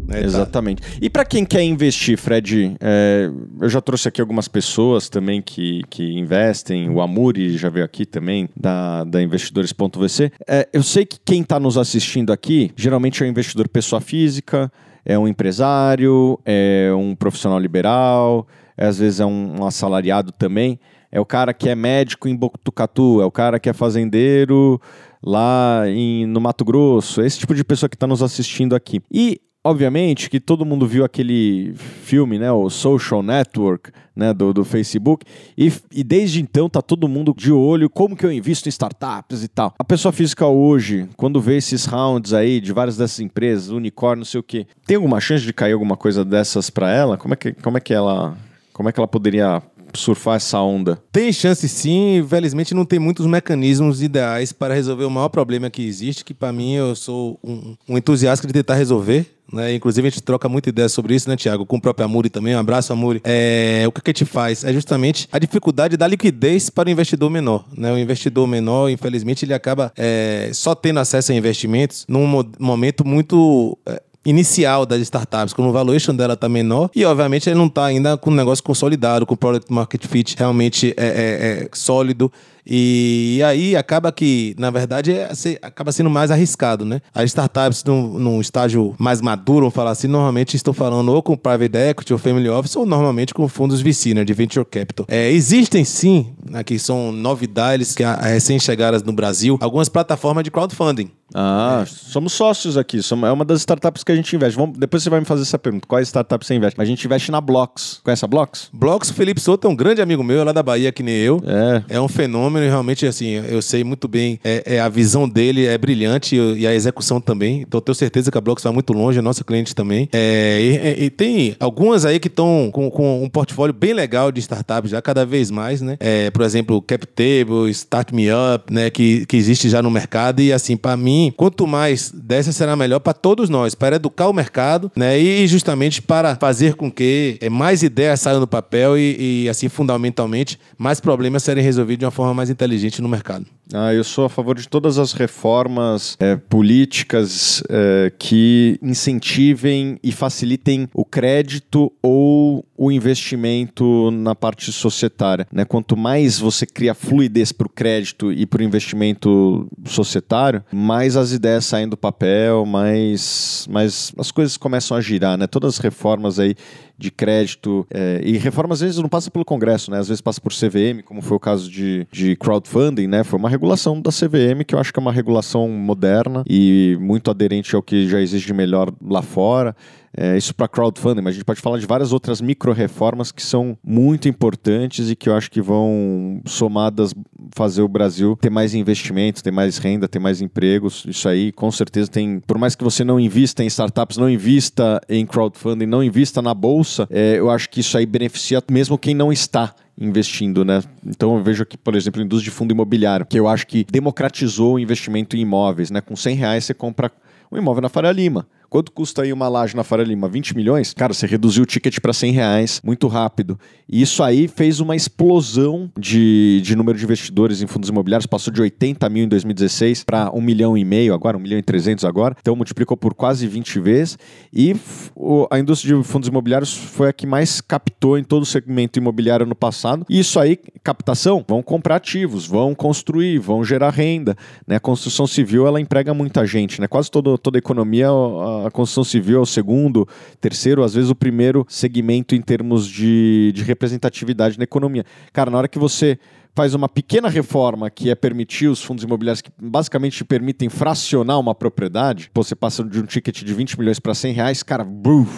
[0.09, 0.81] É, Exatamente.
[0.81, 0.87] Tá.
[1.01, 5.81] E para quem quer investir, Fred, é, eu já trouxe aqui algumas pessoas também que,
[5.89, 10.31] que investem, o Amuri já veio aqui também, da, da investidores.vc.
[10.47, 14.71] É, eu sei que quem está nos assistindo aqui, geralmente é um investidor pessoa física,
[15.05, 20.79] é um empresário, é um profissional liberal, é, às vezes é um, um assalariado também.
[21.09, 24.79] É o cara que é médico em Botucatu, é o cara que é fazendeiro
[25.23, 29.01] lá em, no Mato Grosso, esse tipo de pessoa que está nos assistindo aqui.
[29.11, 34.63] E obviamente que todo mundo viu aquele filme, né, o Social Network, né, do, do
[34.63, 35.25] Facebook,
[35.57, 39.43] e, e desde então tá todo mundo de olho como que eu invisto em startups
[39.43, 39.73] e tal.
[39.77, 44.25] A pessoa física hoje, quando vê esses rounds aí de várias dessas empresas, unicórnio, não
[44.25, 47.17] sei o quê, tem alguma chance de cair alguma coisa dessas para ela?
[47.17, 48.37] Como é que, como é que ela,
[48.71, 49.61] como é que ela poderia
[49.97, 51.01] surfar essa onda?
[51.11, 55.85] Tem chance sim, felizmente não tem muitos mecanismos ideais para resolver o maior problema que
[55.85, 59.73] existe, que para mim eu sou um, um entusiasta de tentar resolver, né?
[59.73, 61.65] Inclusive, a gente troca muita ideia sobre isso, né, Tiago?
[61.65, 62.55] Com o próprio Amuri também.
[62.55, 63.21] Um abraço, Amuri.
[63.23, 64.63] É, o que, que a gente faz?
[64.63, 67.65] É justamente a dificuldade da liquidez para o investidor menor.
[67.75, 67.91] Né?
[67.91, 73.77] O investidor menor, infelizmente, ele acaba é, só tendo acesso a investimentos num momento muito
[73.85, 77.85] é, inicial das startups, quando o valuation dela está menor e, obviamente, ele não está
[77.85, 82.31] ainda com o negócio consolidado, com o product market fit realmente é, é, é sólido.
[82.69, 85.29] E, aí acaba que, na verdade, é,
[85.61, 87.01] acaba sendo mais arriscado, né?
[87.13, 91.37] As startups, num, num estágio mais maduro, vamos falar assim, normalmente estão falando ou com
[91.37, 94.25] private equity ou family office ou normalmente com fundos VC, né?
[94.25, 95.05] De venture capital.
[95.09, 101.11] É, existem sim, aqui são novidades que recém-chegadas no Brasil, algumas plataformas de crowdfunding.
[101.33, 101.85] Ah, é.
[101.85, 103.01] somos sócios aqui.
[103.01, 104.57] Somos, é uma das startups que a gente investe.
[104.57, 105.85] Vamos, depois você vai me fazer essa pergunta.
[105.87, 106.79] Qual startup você investe?
[106.79, 107.99] A gente investe na Blocks.
[108.03, 108.69] Conhece a Blocks?
[108.71, 111.41] Blocks, o Felipe Souto é um grande amigo meu, lá da Bahia, que nem eu.
[111.45, 111.95] É.
[111.95, 114.39] É um fenômeno e realmente, assim, eu sei muito bem.
[114.43, 117.61] É, é a visão dele é brilhante e, e, a execução também.
[117.61, 120.09] Então, tenho certeza que a Blocks vai muito longe, é nossa cliente também.
[120.13, 124.39] É, e, e, tem algumas aí que estão com, com, um portfólio bem legal de
[124.39, 125.97] startups já cada vez mais, né?
[125.99, 128.89] É, por exemplo, CapTable, Start Me Up, né?
[128.89, 130.41] Que, que existe já no mercado.
[130.41, 134.27] E, assim, para mim, quanto mais mais dessa será melhor para todos nós, para educar
[134.27, 135.19] o mercado, né?
[135.19, 139.69] E justamente para fazer com que é, mais ideias saiam do papel e, e, assim,
[139.69, 143.45] fundamentalmente, mais problemas serem resolvidos de uma forma mais inteligente no mercado.
[143.73, 150.11] Ah, eu sou a favor de todas as reformas é, políticas é, que incentivem e
[150.11, 155.47] facilitem o crédito ou o investimento na parte societária.
[155.51, 155.65] Né?
[155.65, 161.31] Quanto mais você cria fluidez para o crédito e para o investimento societário, mais as
[161.31, 165.37] ideias saem do papel, mais, mais as coisas começam a girar.
[165.37, 165.47] Né?
[165.47, 166.55] Todas as reformas aí
[166.97, 167.85] de crédito.
[167.91, 169.99] É, e reforma às vezes não passa pelo Congresso, né?
[169.99, 173.23] Às vezes passa por CVM, como foi o caso de, de crowdfunding, né?
[173.23, 177.31] Foi uma regulação da CVM, que eu acho que é uma regulação moderna e muito
[177.31, 179.75] aderente ao que já existe de melhor lá fora.
[180.19, 183.77] É, isso para crowdfunding, mas a gente pode falar de várias outras micro-reformas que são
[183.83, 187.13] muito importantes e que eu acho que vão, somadas,
[187.55, 191.05] fazer o Brasil ter mais investimentos, ter mais renda, ter mais empregos.
[191.07, 192.39] Isso aí, com certeza, tem.
[192.39, 196.53] Por mais que você não invista em startups, não invista em crowdfunding, não invista na
[196.53, 200.83] bolsa, é, eu acho que isso aí beneficia mesmo quem não está investindo, né?
[201.05, 203.83] Então eu vejo aqui, por exemplo, a indústria de fundo imobiliário, que eu acho que
[203.83, 206.01] democratizou o investimento em imóveis, né?
[206.01, 207.11] Com 100 reais você compra
[207.51, 208.47] um imóvel na Faria Lima.
[208.69, 210.27] Quanto custa aí uma laje na Faria Lima?
[210.27, 210.93] 20 milhões?
[210.93, 213.57] Cara, você reduziu o ticket para 100 reais muito rápido.
[213.87, 218.25] E isso aí fez uma explosão de, de número de investidores em fundos imobiliários.
[218.25, 221.63] Passou de 80 mil em 2016 para 1 milhão e meio agora, 1 milhão e
[221.63, 222.35] 300 agora.
[222.41, 224.17] Então multiplicou por quase 20 vezes.
[224.51, 224.75] E
[225.15, 228.99] o, a indústria de fundos imobiliários foi a que mais captou em todo o segmento
[228.99, 230.05] imobiliário no passado.
[230.09, 234.35] E isso aí, captação, vão comprar ativos, vão construir, vão gerar renda.
[234.67, 234.75] Né?
[234.75, 236.81] A construção civil, ela emprega muita gente.
[236.81, 236.87] Né?
[236.87, 238.09] Quase todo, toda a economia...
[238.09, 240.07] A, a construção civil é o segundo,
[240.39, 245.03] terceiro, às vezes o primeiro segmento em termos de, de representatividade na economia.
[245.33, 246.17] Cara, na hora que você
[246.57, 251.53] faz uma pequena reforma que é permitir os fundos imobiliários que basicamente permitem fracionar uma
[251.53, 255.29] propriedade, você passa de um ticket de 20 milhões para 100 reais, cara, buf,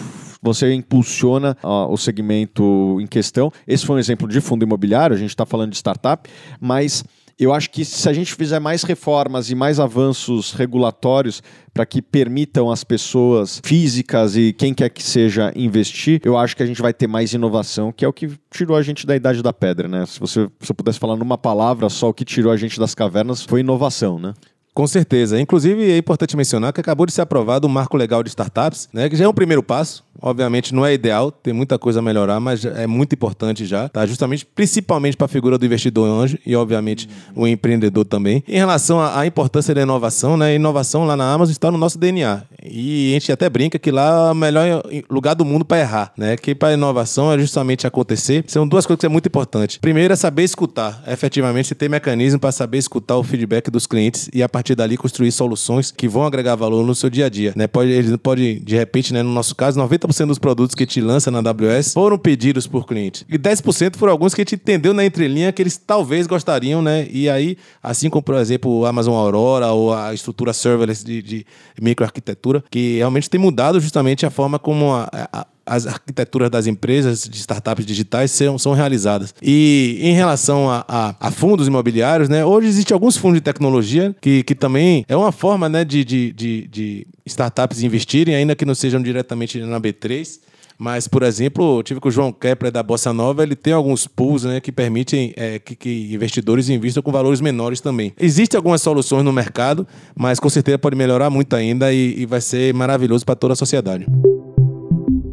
[0.42, 3.52] você impulsiona o segmento em questão.
[3.68, 6.28] Esse foi um exemplo de fundo imobiliário, a gente está falando de startup,
[6.58, 7.04] mas
[7.40, 12.02] eu acho que se a gente fizer mais reformas e mais avanços regulatórios para que
[12.02, 16.82] permitam as pessoas físicas e quem quer que seja investir, eu acho que a gente
[16.82, 19.88] vai ter mais inovação, que é o que tirou a gente da idade da pedra,
[19.88, 20.04] né?
[20.04, 22.94] Se você se eu pudesse falar numa palavra só o que tirou a gente das
[22.94, 24.34] cavernas foi inovação, né?
[24.74, 25.40] Com certeza.
[25.40, 29.08] Inclusive, é importante mencionar que acabou de ser aprovado o marco legal de startups, né,
[29.08, 30.04] que já é um primeiro passo.
[30.22, 34.04] Obviamente não é ideal, tem muita coisa a melhorar, mas é muito importante já, tá?
[34.04, 38.44] Justamente, principalmente para a figura do investidor anjo e, obviamente, o empreendedor também.
[38.46, 40.54] Em relação à importância da inovação, né?
[40.54, 42.42] Inovação lá na Amazon está no nosso DNA.
[42.62, 46.12] E a gente até brinca que lá é o melhor lugar do mundo para errar,
[46.18, 46.36] né?
[46.36, 48.44] Que para inovação é justamente acontecer.
[48.46, 49.78] São duas coisas que são muito importantes.
[49.78, 54.42] Primeiro é saber escutar, efetivamente ter mecanismo para saber escutar o feedback dos clientes e
[54.42, 57.66] a partir dali construir soluções que vão agregar valor no seu dia a dia, né?
[57.66, 61.30] Pode, ele pode de repente, né, no nosso caso, 90% dos produtos que te lança
[61.30, 63.24] na AWS foram pedidos por cliente.
[63.28, 67.06] E 10% foram alguns que a gente entendeu na entrelinha que eles talvez gostariam, né?
[67.10, 71.46] E aí, assim como, por exemplo, o Amazon Aurora ou a estrutura serverless de, de
[71.80, 77.24] microarquitetura, que realmente tem mudado justamente a forma como a, a as arquiteturas das empresas
[77.24, 79.34] de startups digitais são, são realizadas.
[79.42, 84.14] E em relação a, a, a, fundos imobiliários, né, hoje existem alguns fundos de tecnologia
[84.20, 88.64] que, que também é uma forma né, de, de, de, de startups investirem, ainda que
[88.64, 90.40] não sejam diretamente na B3.
[90.80, 94.44] Mas, por exemplo, tive com o João Kepler da Bossa Nova, ele tem alguns pools
[94.44, 98.14] né, que permitem é, que, que, investidores invistam com valores menores também.
[98.18, 102.40] Existem algumas soluções no mercado, mas com certeza pode melhorar muito ainda e, e vai
[102.40, 104.06] ser maravilhoso para toda a sociedade.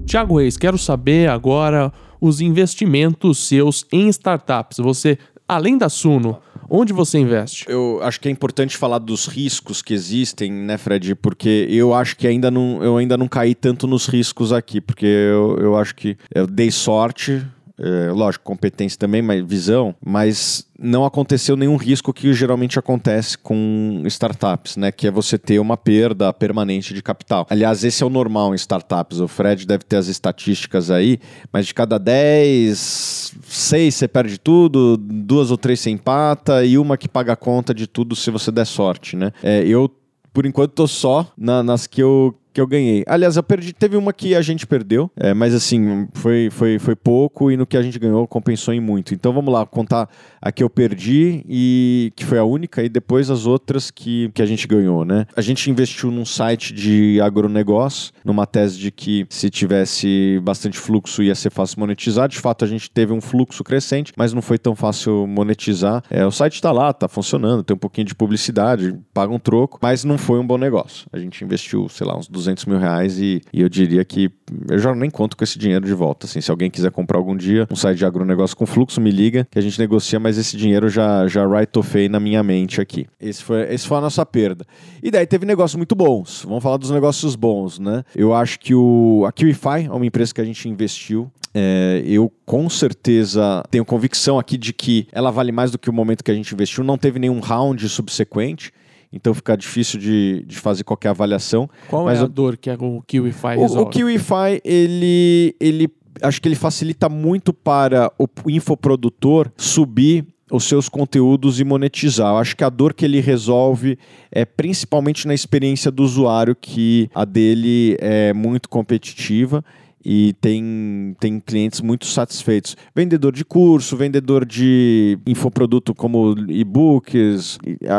[0.07, 1.91] Tiago Reis, quero saber agora
[2.21, 4.77] os investimentos seus em startups.
[4.77, 6.39] Você, além da Suno,
[6.69, 7.65] onde você investe?
[7.67, 11.13] Eu acho que é importante falar dos riscos que existem, né, Fred?
[11.13, 15.05] Porque eu acho que ainda não, eu ainda não caí tanto nos riscos aqui, porque
[15.05, 17.45] eu, eu acho que eu dei sorte,
[17.79, 24.01] é, lógico, competência também, mas visão, mas não aconteceu nenhum risco que geralmente acontece com
[24.05, 24.91] startups, né?
[24.91, 27.45] Que é você ter uma perda permanente de capital.
[27.49, 29.19] Aliás, esse é o normal em startups.
[29.19, 31.19] O Fred deve ter as estatísticas aí,
[31.51, 36.97] mas de cada 10, 6 você perde tudo, duas ou três você empata e uma
[36.97, 39.31] que paga a conta de tudo se você der sorte, né?
[39.43, 39.89] É, eu,
[40.33, 43.03] por enquanto, tô só na, nas que eu que eu ganhei.
[43.05, 46.95] Aliás, eu perdi, teve uma que a gente perdeu, é, mas assim, foi, foi, foi
[46.95, 49.13] pouco e no que a gente ganhou compensou em muito.
[49.13, 50.09] Então vamos lá, contar
[50.41, 54.41] a que eu perdi e que foi a única e depois as outras que, que
[54.41, 55.27] a gente ganhou, né?
[55.35, 61.21] A gente investiu num site de agronegócio, numa tese de que se tivesse bastante fluxo
[61.21, 62.27] ia ser fácil monetizar.
[62.27, 66.03] De fato, a gente teve um fluxo crescente, mas não foi tão fácil monetizar.
[66.09, 69.77] É, o site está lá, está funcionando, tem um pouquinho de publicidade, paga um troco,
[69.79, 71.05] mas não foi um bom negócio.
[71.13, 74.31] A gente investiu, sei lá, uns 200 200 mil reais e, e, eu diria que
[74.69, 76.25] eu já nem conto com esse dinheiro de volta.
[76.25, 79.47] Assim, se alguém quiser comprar algum dia um site de agronegócio com fluxo, me liga
[79.51, 83.05] que a gente negocia, mas esse dinheiro já, já right-offei na minha mente aqui.
[83.19, 84.65] Esse foi, esse foi a nossa perda.
[85.03, 86.43] E daí teve negócios muito bons.
[86.47, 88.03] Vamos falar dos negócios bons, né?
[88.15, 92.31] Eu acho que o, a QIFI é uma empresa que a gente investiu é, eu
[92.45, 96.29] com certeza tenho convicção aqui de que ela vale mais do que o momento que
[96.29, 96.83] a gente investiu.
[96.83, 98.71] Não teve nenhum round subsequente
[99.11, 101.69] então fica difícil de, de fazer qualquer avaliação.
[101.87, 103.77] Qual Mas é a dor que o KiwiFi resolve?
[103.77, 105.89] O, o KiwiFi, ele, ele
[106.21, 112.33] acho que ele facilita muito para o infoprodutor subir os seus conteúdos e monetizar.
[112.33, 113.97] Eu acho que a dor que ele resolve
[114.31, 119.63] é principalmente na experiência do usuário, que a dele é muito competitiva
[120.09, 122.77] e tem, tem clientes muito satisfeitos.
[122.95, 127.57] Vendedor de curso, vendedor de infoproduto como e-books.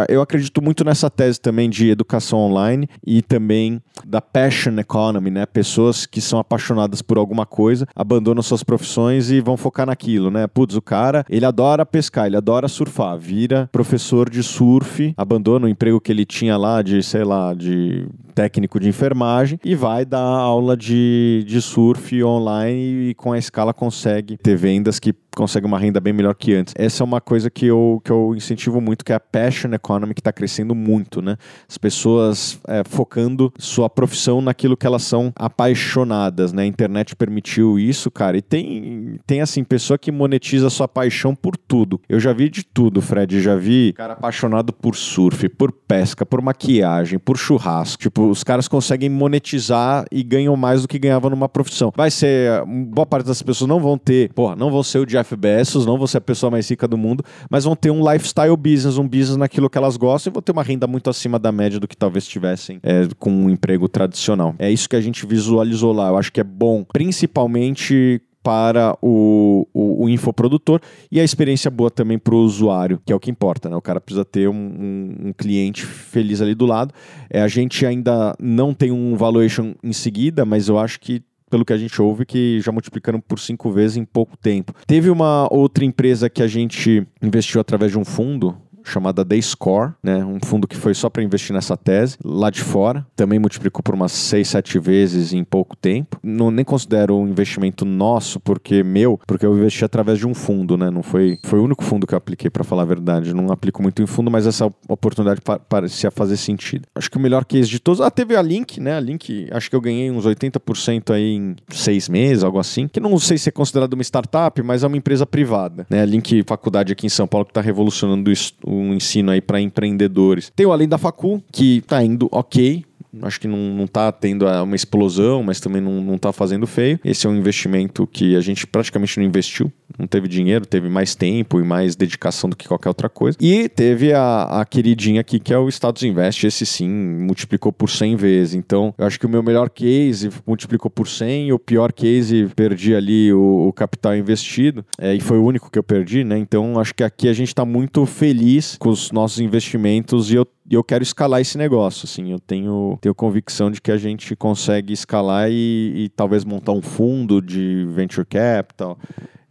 [0.08, 5.44] Eu acredito muito nessa tese também de educação online e também da passion economy, né?
[5.44, 10.46] Pessoas que são apaixonadas por alguma coisa, abandonam suas profissões e vão focar naquilo, né?
[10.46, 15.68] Putz, o cara, ele adora pescar, ele adora surfar, vira professor de surf, abandona o
[15.68, 20.20] emprego que ele tinha lá de, sei lá, de técnico de enfermagem e vai dar
[20.20, 25.78] aula de, de surf online e com a escala consegue ter vendas que consegue uma
[25.78, 26.74] renda bem melhor que antes.
[26.76, 30.12] Essa é uma coisa que eu, que eu incentivo muito, que é a passion economy,
[30.12, 31.36] que está crescendo muito, né?
[31.68, 36.62] As pessoas é, focando sua profissão naquilo que elas são apaixonadas, né?
[36.62, 38.36] A internet permitiu isso, cara.
[38.36, 42.00] E tem, tem assim, pessoa que monetiza sua paixão por tudo.
[42.08, 43.40] Eu já vi de tudo, Fred.
[43.40, 48.02] Já vi cara apaixonado por surf, por pesca, por maquiagem, por churrasco.
[48.02, 51.92] Tipo, os caras conseguem monetizar e ganham mais do que ganhavam numa profissão.
[51.96, 52.64] Vai ser.
[52.66, 55.98] Boa parte das pessoas não vão ter, porra, não vão ser o Jeff Bezos, não
[55.98, 59.08] vou ser a pessoa mais rica do mundo, mas vão ter um lifestyle business, um
[59.08, 61.88] business naquilo que elas gostam e vão ter uma renda muito acima da média do
[61.88, 64.54] que talvez tivessem é, com um emprego tradicional.
[64.58, 66.08] É isso que a gente visualizou lá.
[66.08, 71.90] Eu acho que é bom, principalmente para o, o, o, infoprodutor e a experiência boa
[71.90, 73.76] também para o usuário, que é o que importa, né?
[73.76, 76.94] O cara precisa ter um, um, um, cliente feliz ali do lado.
[77.28, 81.64] É, a gente ainda não tem um valuation em seguida, mas eu acho que pelo
[81.64, 84.72] que a gente ouve, que já multiplicaram por cinco vezes em pouco tempo.
[84.86, 88.56] Teve uma outra empresa que a gente investiu através de um fundo,
[88.88, 90.24] chamada The Score, né?
[90.24, 93.06] Um fundo que foi só para investir nessa tese, lá de fora.
[93.14, 96.18] Também multiplicou por umas 6, 7 vezes em pouco tempo.
[96.22, 100.76] Não nem considero um investimento nosso, porque meu, porque eu investi através de um fundo,
[100.76, 100.90] né?
[100.90, 103.34] Não foi, foi o único fundo que eu apliquei, para falar a verdade.
[103.34, 106.86] Não aplico muito em fundo, mas essa oportunidade parecia fazer sentido.
[106.94, 108.00] Acho que o melhor case de todos.
[108.00, 108.96] Ah, teve a Link, né?
[108.96, 112.88] A Link, acho que eu ganhei uns 80% aí em seis meses, algo assim.
[112.88, 115.86] Que não sei se é considerado uma startup, mas é uma empresa privada.
[115.90, 116.02] Né?
[116.02, 118.30] A Link Faculdade aqui em São Paulo que está revolucionando
[118.64, 120.52] o um ensino aí para empreendedores.
[120.54, 122.84] Tem o Além da Facu, que está indo ok,
[123.22, 126.98] acho que não, não tá tendo uma explosão, mas também não, não tá fazendo feio.
[127.04, 131.14] Esse é um investimento que a gente praticamente não investiu, não teve dinheiro, teve mais
[131.14, 133.38] tempo e mais dedicação do que qualquer outra coisa.
[133.40, 137.88] E teve a, a queridinha aqui, que é o Status Invest, esse sim, multiplicou por
[137.88, 138.54] 100 vezes.
[138.54, 142.94] Então, eu acho que o meu melhor case multiplicou por 100, o pior case perdi
[142.94, 146.38] ali o, o capital investido, é, e foi o único que eu perdi, né?
[146.38, 150.46] Então, acho que aqui a gente está muito feliz com os nossos investimentos e eu
[150.70, 154.36] e eu quero escalar esse negócio, assim, eu tenho, tenho convicção de que a gente
[154.36, 158.98] consegue escalar e, e talvez montar um fundo de venture capital,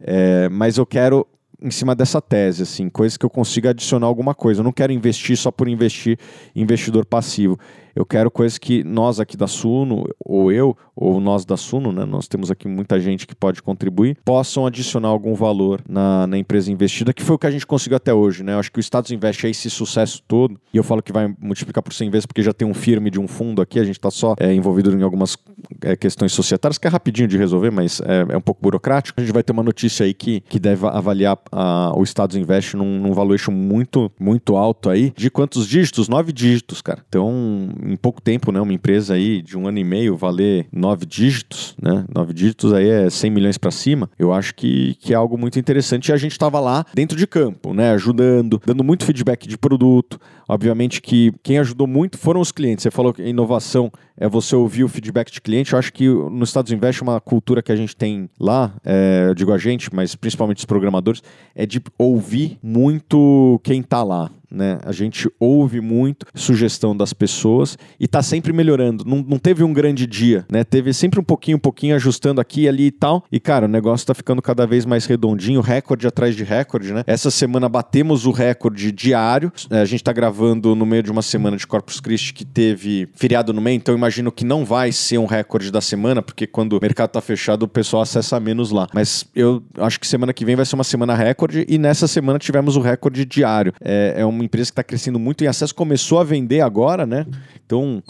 [0.00, 1.26] é, mas eu quero
[1.60, 4.60] em cima dessa tese, assim, coisas que eu consiga adicionar alguma coisa.
[4.60, 6.18] Eu não quero investir só por investir
[6.54, 7.58] investidor passivo.
[7.96, 12.04] Eu quero coisas que nós aqui da Suno, ou eu, ou nós da Suno, né,
[12.04, 16.70] nós temos aqui muita gente que pode contribuir, possam adicionar algum valor na, na empresa
[16.70, 18.44] investida, que foi o que a gente conseguiu até hoje.
[18.44, 18.54] Né?
[18.54, 21.34] Eu acho que o Estados investe aí esse sucesso todo, e eu falo que vai
[21.40, 23.98] multiplicar por 100 vezes, porque já tem um firme de um fundo aqui, a gente
[23.98, 25.36] está só é, envolvido em algumas
[25.82, 29.20] é, questões societárias, que é rapidinho de resolver, mas é, é, um pouco burocrático.
[29.20, 32.76] A gente vai ter uma notícia aí que, que deve avaliar a, o Estados investe
[32.76, 36.08] num, num valuation muito, muito alto aí, de quantos dígitos?
[36.08, 37.02] Nove dígitos, cara.
[37.08, 41.06] Então, em pouco tempo, né, uma empresa aí de um ano e meio valer nove
[41.06, 42.04] dígitos, né?
[42.14, 44.10] Nove dígitos aí é 100 milhões para cima.
[44.18, 47.26] Eu acho que, que é algo muito interessante e a gente estava lá dentro de
[47.26, 50.20] campo, né, ajudando, dando muito feedback de produto.
[50.48, 52.82] Obviamente que quem ajudou muito foram os clientes.
[52.82, 55.72] Você falou que inovação é você ouvir o feedback de cliente.
[55.72, 59.50] Eu acho que no Estados Invest uma cultura que a gente tem lá, é, digo
[59.50, 61.22] a gente, mas principalmente os programadores,
[61.54, 64.30] é de ouvir muito quem está lá.
[64.50, 64.78] Né?
[64.84, 69.04] A gente ouve muito sugestão das pessoas e está sempre melhorando.
[69.04, 70.64] Não, não teve um grande dia, né?
[70.64, 73.24] Teve sempre um pouquinho, um pouquinho ajustando aqui, ali e tal.
[73.30, 77.04] E cara, o negócio está ficando cada vez mais redondinho, recorde atrás de recorde, né?
[77.06, 79.52] Essa semana batemos o recorde diário.
[79.70, 83.08] É, a gente está gravando no meio de uma semana de Corpus Christi que teve
[83.14, 86.74] feriado no meio, então imagino que não vai ser um recorde da semana, porque quando
[86.74, 88.86] o mercado está fechado, o pessoal acessa menos lá.
[88.94, 92.38] Mas eu acho que semana que vem vai ser uma semana recorde e nessa semana
[92.38, 93.72] tivemos o recorde diário.
[93.80, 97.04] É, é um uma empresa que está crescendo muito em acesso, começou a vender agora,
[97.04, 97.26] né?
[97.64, 98.02] Então,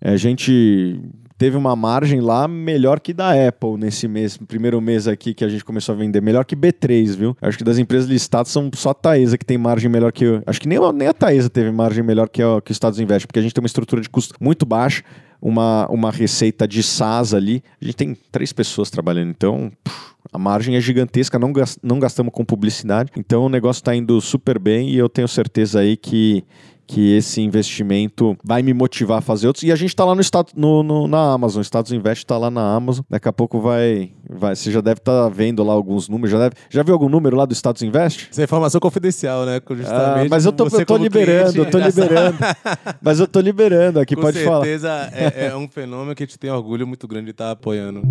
[0.00, 1.00] a gente
[1.38, 5.48] teve uma margem lá melhor que da Apple nesse mês, primeiro mês aqui que a
[5.48, 7.36] gente começou a vender, melhor que B3, viu?
[7.42, 10.42] Acho que das empresas listadas são só a Taesa que tem margem melhor que eu.
[10.46, 13.38] Acho que nem, nem a Taesa teve margem melhor que, que o Estados Invest, porque
[13.38, 15.02] a gente tem uma estrutura de custo muito baixa,
[15.40, 17.62] uma, uma receita de SaaS ali.
[17.80, 21.98] A gente tem três pessoas trabalhando, então puf, a margem é gigantesca, não, gas- não
[22.00, 23.12] gastamos com publicidade.
[23.16, 26.42] Então o negócio está indo super bem e eu tenho certeza aí que,
[26.86, 29.64] que esse investimento vai me motivar a fazer outros.
[29.64, 30.22] E a gente está lá no,
[30.54, 33.04] no, no- na Amazon, o Status Invest está lá na Amazon.
[33.10, 34.12] Daqui a pouco vai.
[34.30, 36.30] vai você já deve estar vendo lá alguns números.
[36.30, 38.28] Já, deve, já viu algum número lá do Status Invest?
[38.30, 39.60] Essa é informação confidencial, né?
[39.86, 42.38] Ah, mas eu tô, eu tô liberando, cliente eu tô liberando.
[43.02, 44.64] mas eu tô liberando aqui, Com pode falar.
[44.64, 48.02] certeza é, é um fenômeno que a gente tem orgulho muito grande de estar apoiando.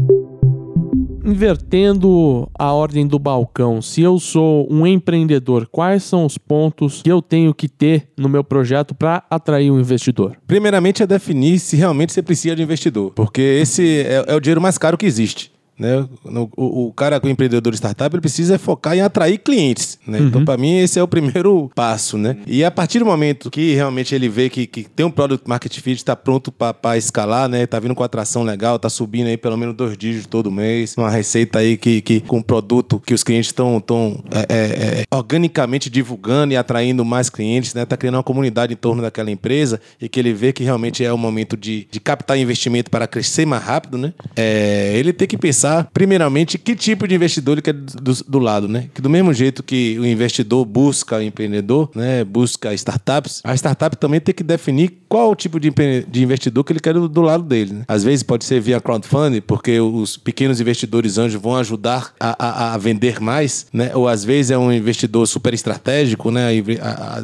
[1.25, 7.11] Invertendo a ordem do balcão, se eu sou um empreendedor, quais são os pontos que
[7.11, 10.37] eu tenho que ter no meu projeto para atrair um investidor?
[10.45, 14.61] Primeiramente é definir se realmente você precisa de investidor, porque esse é, é o dinheiro
[14.61, 15.54] mais caro que existe.
[15.77, 16.07] Né?
[16.55, 19.99] O, o cara, o empreendedor de startup, ele precisa focar em atrair clientes.
[20.07, 20.19] Né?
[20.19, 22.17] Então, para mim, esse é o primeiro passo.
[22.17, 22.37] Né?
[22.47, 25.73] E a partir do momento que realmente ele vê que, que tem um product market
[25.79, 27.65] fit, está pronto para escalar, né?
[27.65, 31.09] tá vindo com atração legal, tá subindo aí pelo menos dois dígitos todo mês, uma
[31.09, 35.03] receita aí que, que com um produto que os clientes estão tão, é, é, é,
[35.15, 37.85] organicamente divulgando e atraindo mais clientes, né?
[37.85, 41.11] tá criando uma comunidade em torno daquela empresa e que ele vê que realmente é
[41.11, 44.13] o momento de, de captar investimento para crescer mais rápido, né?
[44.35, 48.67] É, ele tem que pensar, primeiramente, que tipo de investidor ele quer do, do lado,
[48.67, 48.89] né?
[48.93, 52.23] Que do mesmo jeito que o investidor busca o empreendedor, né?
[52.23, 55.71] Busca startups, a startup também tem que definir qual o tipo de,
[56.07, 57.83] de investidor que ele quer do, do lado dele, né?
[57.87, 62.73] Às vezes pode ser via crowdfunding, porque os pequenos investidores anjos vão ajudar a, a-
[62.73, 63.91] a vender mais, né?
[63.95, 66.47] Ou às vezes é um investidor super estratégico, né?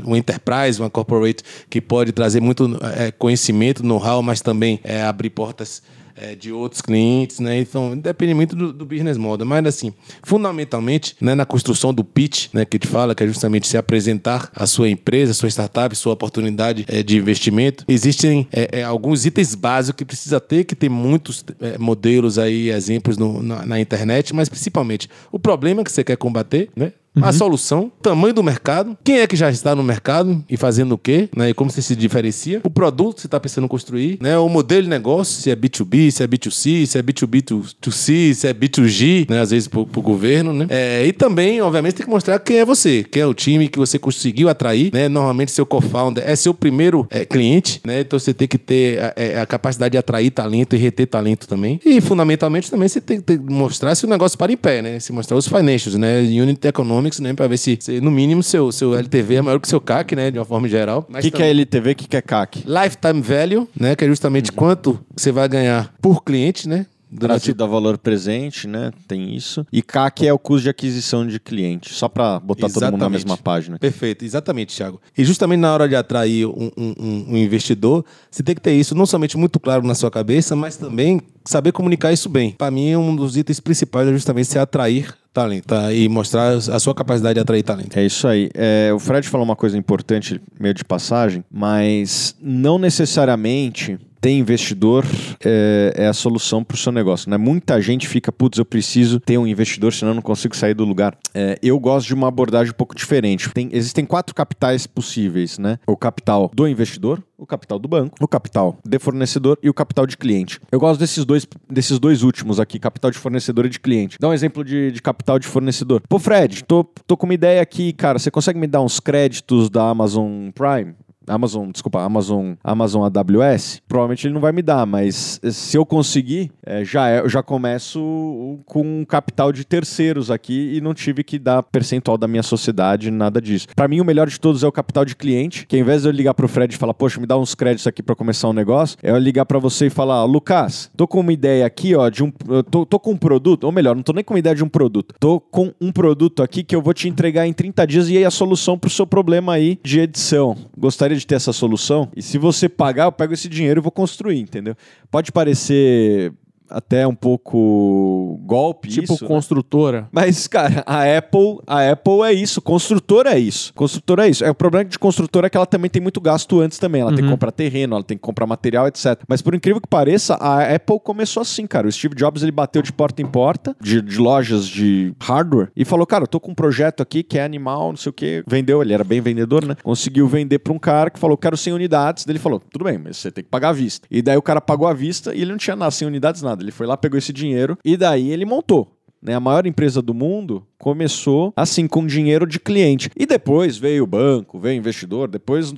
[0.05, 5.29] Uma enterprise, uma corporate que pode trazer muito é, conhecimento, know-how, mas também é, abrir
[5.29, 5.81] portas
[6.21, 7.59] é, de outros clientes, né?
[7.59, 9.45] Então, depende muito do, do business model.
[9.45, 9.93] Mas, assim,
[10.23, 14.49] fundamentalmente, né, na construção do pitch, né, que te fala, que é justamente se apresentar
[14.55, 19.55] a sua empresa, sua startup, sua oportunidade é, de investimento, existem é, é, alguns itens
[19.55, 24.33] básicos que precisa ter, que tem muitos é, modelos aí, exemplos no- na, na internet,
[24.33, 26.93] mas principalmente o problema que você quer combater, né?
[27.19, 30.97] A solução, tamanho do mercado, quem é que já está no mercado e fazendo o
[30.97, 31.49] quê, né?
[31.49, 34.37] E como você se diferencia, o produto que você está pensando em construir, né?
[34.37, 38.53] O modelo de negócio, se é B2B, se é B2C, se é B2B2C, se é
[38.53, 39.41] B2G, né?
[39.41, 40.67] Às vezes para o governo, né?
[40.69, 43.77] É, e também, obviamente, tem que mostrar quem é você, quem é o time que
[43.77, 45.09] você conseguiu atrair, né?
[45.09, 47.99] Normalmente seu co-founder é seu primeiro é, cliente, né?
[48.01, 51.47] Então você tem que ter a, é, a capacidade de atrair talento e reter talento
[51.47, 51.79] também.
[51.85, 54.99] E fundamentalmente também você tem que ter- mostrar se o negócio para em pé, né?
[54.99, 56.19] Se mostrar os financials, né?
[56.21, 56.59] Unit
[57.01, 57.33] Economics, né?
[57.33, 60.31] Para ver se, se, no mínimo, seu, seu LTV é maior que seu CAC, né?
[60.31, 61.07] De uma forma geral.
[61.09, 62.63] O que, que é LTV, o que, que é CAC?
[62.65, 63.95] Lifetime Value, né?
[63.95, 66.85] Que é justamente quanto você vai ganhar por cliente, né?
[67.13, 68.89] Durante a valor presente, né?
[69.05, 69.65] Tem isso.
[69.69, 71.93] E CAC é o custo de aquisição de cliente.
[71.93, 73.25] Só para botar todo mundo na Exatamente.
[73.25, 73.77] mesma página.
[73.77, 75.01] Perfeito, exatamente, Thiago.
[75.17, 78.71] E justamente na hora de atrair um, um- um- um investidor, você tem que ter
[78.73, 82.51] isso não somente muito claro na sua cabeça, mas também saber comunicar isso bem.
[82.51, 85.93] Para mim, um dos itens principais é justamente se atrair talento tá?
[85.93, 87.97] e mostrar a sua capacidade de atrair talento.
[87.97, 88.49] É isso aí.
[88.53, 95.03] É, o Fred falou uma coisa importante, meio de passagem, mas não necessariamente ter investidor
[95.43, 97.29] é, é a solução para o seu negócio.
[97.29, 97.37] Né?
[97.37, 100.85] Muita gente fica, putz, eu preciso ter um investidor, senão eu não consigo sair do
[100.85, 101.17] lugar.
[101.33, 103.49] É, eu gosto de uma abordagem um pouco diferente.
[103.49, 105.79] Tem- existem quatro capitais possíveis, né?
[105.87, 110.05] O capital do investidor, o capital do banco, o capital de fornecedor e o capital
[110.05, 110.59] de cliente.
[110.71, 114.17] Eu gosto desses dois, desses dois últimos aqui, capital de fornecedor e de cliente.
[114.19, 116.03] Dá um exemplo de, de capital de fornecedor.
[116.07, 118.19] Pô, Fred, tô, tô com uma ideia aqui, cara.
[118.19, 120.93] Você consegue me dar uns créditos da Amazon Prime?
[121.31, 126.51] Amazon, desculpa, Amazon, Amazon AWS, provavelmente ele não vai me dar, mas se eu conseguir,
[126.65, 131.39] é, já é, já começo com um capital de terceiros aqui e não tive que
[131.39, 133.67] dar percentual da minha sociedade, nada disso.
[133.75, 136.09] Para mim, o melhor de todos é o capital de cliente, que ao invés de
[136.09, 138.53] eu ligar pro Fred e falar, poxa, me dá uns créditos aqui para começar um
[138.53, 142.09] negócio, é eu ligar para você e falar, Lucas, tô com uma ideia aqui, ó,
[142.09, 142.31] de um,
[142.69, 144.69] tô, tô com um produto, ou melhor, não tô nem com uma ideia de um
[144.69, 148.17] produto, tô com um produto aqui que eu vou te entregar em 30 dias e
[148.17, 150.55] aí a solução pro seu problema aí de edição.
[150.77, 152.09] Gostaria de ter essa solução?
[152.15, 154.75] E se você pagar, eu pego esse dinheiro e vou construir, entendeu?
[155.09, 156.33] Pode parecer
[156.71, 159.27] até um pouco golpe Tipo isso, né?
[159.27, 160.07] construtora.
[160.11, 163.73] Mas, cara, a Apple, a Apple é isso, construtora é isso.
[163.73, 164.43] Construtora é isso.
[164.43, 167.01] É o problema de construtora é que ela também tem muito gasto antes também.
[167.01, 169.21] Ela tem que comprar terreno, ela tem que comprar material, etc.
[169.27, 171.87] Mas por incrível que pareça, a Apple começou assim, cara.
[171.87, 175.85] O Steve Jobs ele bateu de porta em porta de, de lojas de hardware e
[175.85, 178.43] falou: "Cara, eu tô com um projeto aqui que é animal, não sei o quê".
[178.47, 179.75] Vendeu, ele era bem vendedor, né?
[179.83, 182.25] Conseguiu vender para um cara que falou: "Quero 100 unidades".
[182.25, 184.07] Daí ele falou: "Tudo bem, mas você tem que pagar à vista".
[184.09, 186.60] E daí o cara pagou à vista e ele não tinha nada, 100 unidades nada.
[186.61, 189.00] Ele foi lá, pegou esse dinheiro e daí ele montou.
[189.21, 193.11] Né, a maior empresa do mundo, começou assim com dinheiro de cliente.
[193.15, 195.71] E depois veio o banco, veio o investidor, depois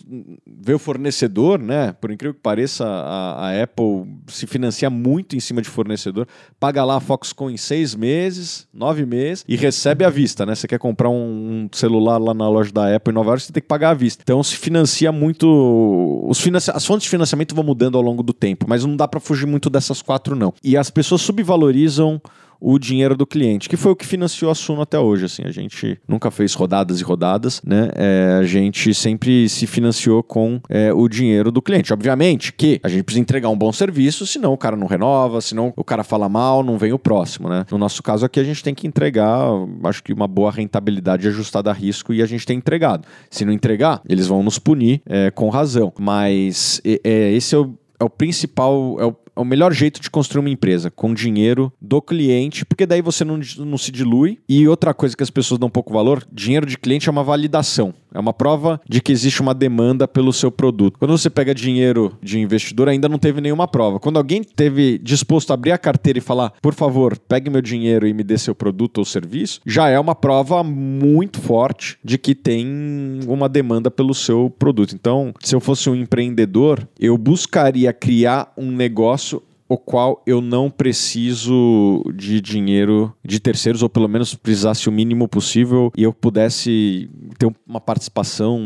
[0.47, 1.91] veio o fornecedor, né?
[1.91, 6.25] Por incrível que pareça, a, a Apple se financia muito em cima de fornecedor,
[6.57, 10.55] paga lá a Foxconn em seis meses, nove meses e recebe à vista, né?
[10.55, 13.61] Você quer comprar um celular lá na loja da Apple em Nova York, você tem
[13.61, 14.23] que pagar à vista.
[14.23, 16.25] Então se financia muito.
[16.29, 16.71] Os financi...
[16.73, 19.45] As fontes de financiamento vão mudando ao longo do tempo, mas não dá para fugir
[19.45, 20.53] muito dessas quatro, não.
[20.63, 22.21] E as pessoas subvalorizam
[22.59, 25.25] o dinheiro do cliente, que foi o que financiou a Suno até hoje.
[25.25, 27.89] Assim, a gente nunca fez rodadas e rodadas, né?
[27.95, 31.93] É, a gente sempre se financiou com é, o dinheiro do cliente.
[31.93, 35.73] Obviamente que a gente precisa entregar um bom serviço, senão o cara não renova, senão
[35.75, 37.65] o cara fala mal, não vem o próximo, né?
[37.71, 39.47] No nosso caso aqui, a gente tem que entregar,
[39.83, 43.07] acho que uma boa rentabilidade ajustada a risco e a gente tem entregado.
[43.29, 45.91] Se não entregar, eles vão nos punir é, com razão.
[45.99, 50.41] Mas é, esse é o, é o principal, é o o melhor jeito de construir
[50.41, 54.39] uma empresa, com dinheiro do cliente, porque daí você não, não se dilui.
[54.47, 57.93] E outra coisa que as pessoas dão pouco valor: dinheiro de cliente é uma validação.
[58.13, 60.99] É uma prova de que existe uma demanda pelo seu produto.
[60.99, 63.99] Quando você pega dinheiro de investidor, ainda não teve nenhuma prova.
[63.99, 68.07] Quando alguém teve disposto a abrir a carteira e falar, por favor, pegue meu dinheiro
[68.07, 72.35] e me dê seu produto ou serviço, já é uma prova muito forte de que
[72.35, 74.93] tem uma demanda pelo seu produto.
[74.93, 79.41] Então, se eu fosse um empreendedor, eu buscaria criar um negócio
[79.73, 85.27] o qual eu não preciso de dinheiro de terceiros, ou pelo menos precisasse o mínimo
[85.27, 87.09] possível e eu pudesse
[87.39, 88.61] ter uma participação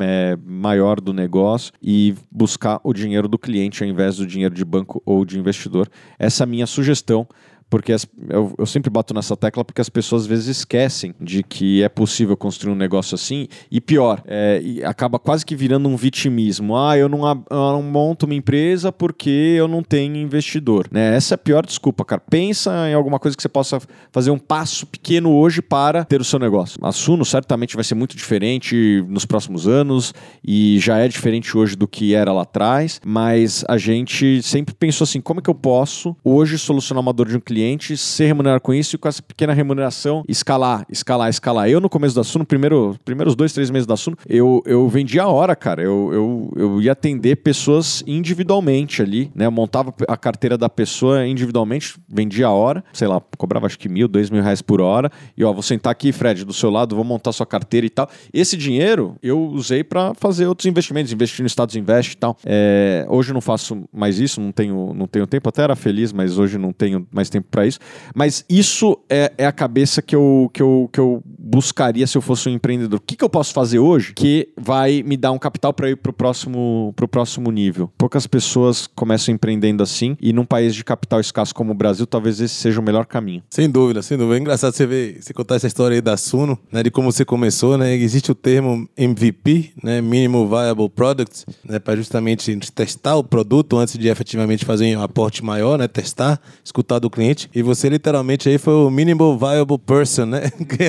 [0.00, 4.64] é, maior do negócio e buscar o dinheiro do cliente ao invés do dinheiro de
[4.64, 5.88] banco ou de investidor.
[6.18, 7.24] Essa é a minha sugestão
[7.72, 11.42] porque as, eu, eu, sempre bato nessa tecla porque as pessoas às vezes esquecem de
[11.42, 15.88] que é possível construir um negócio assim e pior, é, e acaba quase que virando
[15.88, 16.76] um vitimismo.
[16.76, 20.86] Ah, eu não, eu não, monto uma empresa porque eu não tenho investidor.
[20.90, 21.16] Né?
[21.16, 22.20] Essa é a pior desculpa, cara.
[22.28, 23.80] Pensa em alguma coisa que você possa
[24.12, 26.78] fazer um passo pequeno hoje para ter o seu negócio.
[26.82, 30.12] A Suno certamente vai ser muito diferente nos próximos anos
[30.44, 35.04] e já é diferente hoje do que era lá atrás, mas a gente sempre pensou
[35.04, 38.26] assim, como é que eu posso hoje solucionar uma dor de um cliente cliente, ser
[38.26, 41.68] remunerado com isso e com essa pequena remuneração escalar, escalar, escalar.
[41.68, 45.22] Eu, no começo da Suno, primeiro, primeiros dois, três meses da Suno, eu, eu vendia
[45.22, 45.80] a hora, cara.
[45.80, 49.46] Eu, eu, eu ia atender pessoas individualmente ali, né?
[49.46, 53.88] Eu montava a carteira da pessoa individualmente, vendia a hora, sei lá, cobrava acho que
[53.88, 55.10] mil, dois mil reais por hora.
[55.36, 58.10] E ó, vou sentar aqui, Fred, do seu lado, vou montar sua carteira e tal.
[58.32, 62.36] Esse dinheiro eu usei para fazer outros investimentos, investir no Estados Invest e tal.
[62.44, 66.12] É, hoje eu não faço mais isso, não tenho, não tenho tempo, até era feliz,
[66.12, 67.78] mas hoje não tenho mais tempo para isso.
[68.14, 72.22] Mas isso é, é, a cabeça que eu, que, eu, que eu buscaria se eu
[72.22, 72.98] fosse um empreendedor.
[72.98, 75.96] O que, que eu posso fazer hoje que vai me dar um capital para ir
[75.96, 77.92] para o próximo, pro próximo nível?
[77.98, 82.40] Poucas pessoas começam empreendendo assim e num país de capital escasso como o Brasil, talvez
[82.40, 83.42] esse seja o melhor caminho.
[83.50, 84.36] Sem dúvida, sem dúvida.
[84.36, 87.24] É engraçado você ver, você contar essa história aí da Suno, né, de como você
[87.24, 87.94] começou, né?
[87.94, 93.98] Existe o termo MVP, né, Minimal Viable Product, né, para justamente testar o produto antes
[93.98, 97.50] de efetivamente fazer um aporte maior, né, testar, escutar do cliente cliente.
[97.54, 100.42] E você literalmente aí foi o minimal viable person, né?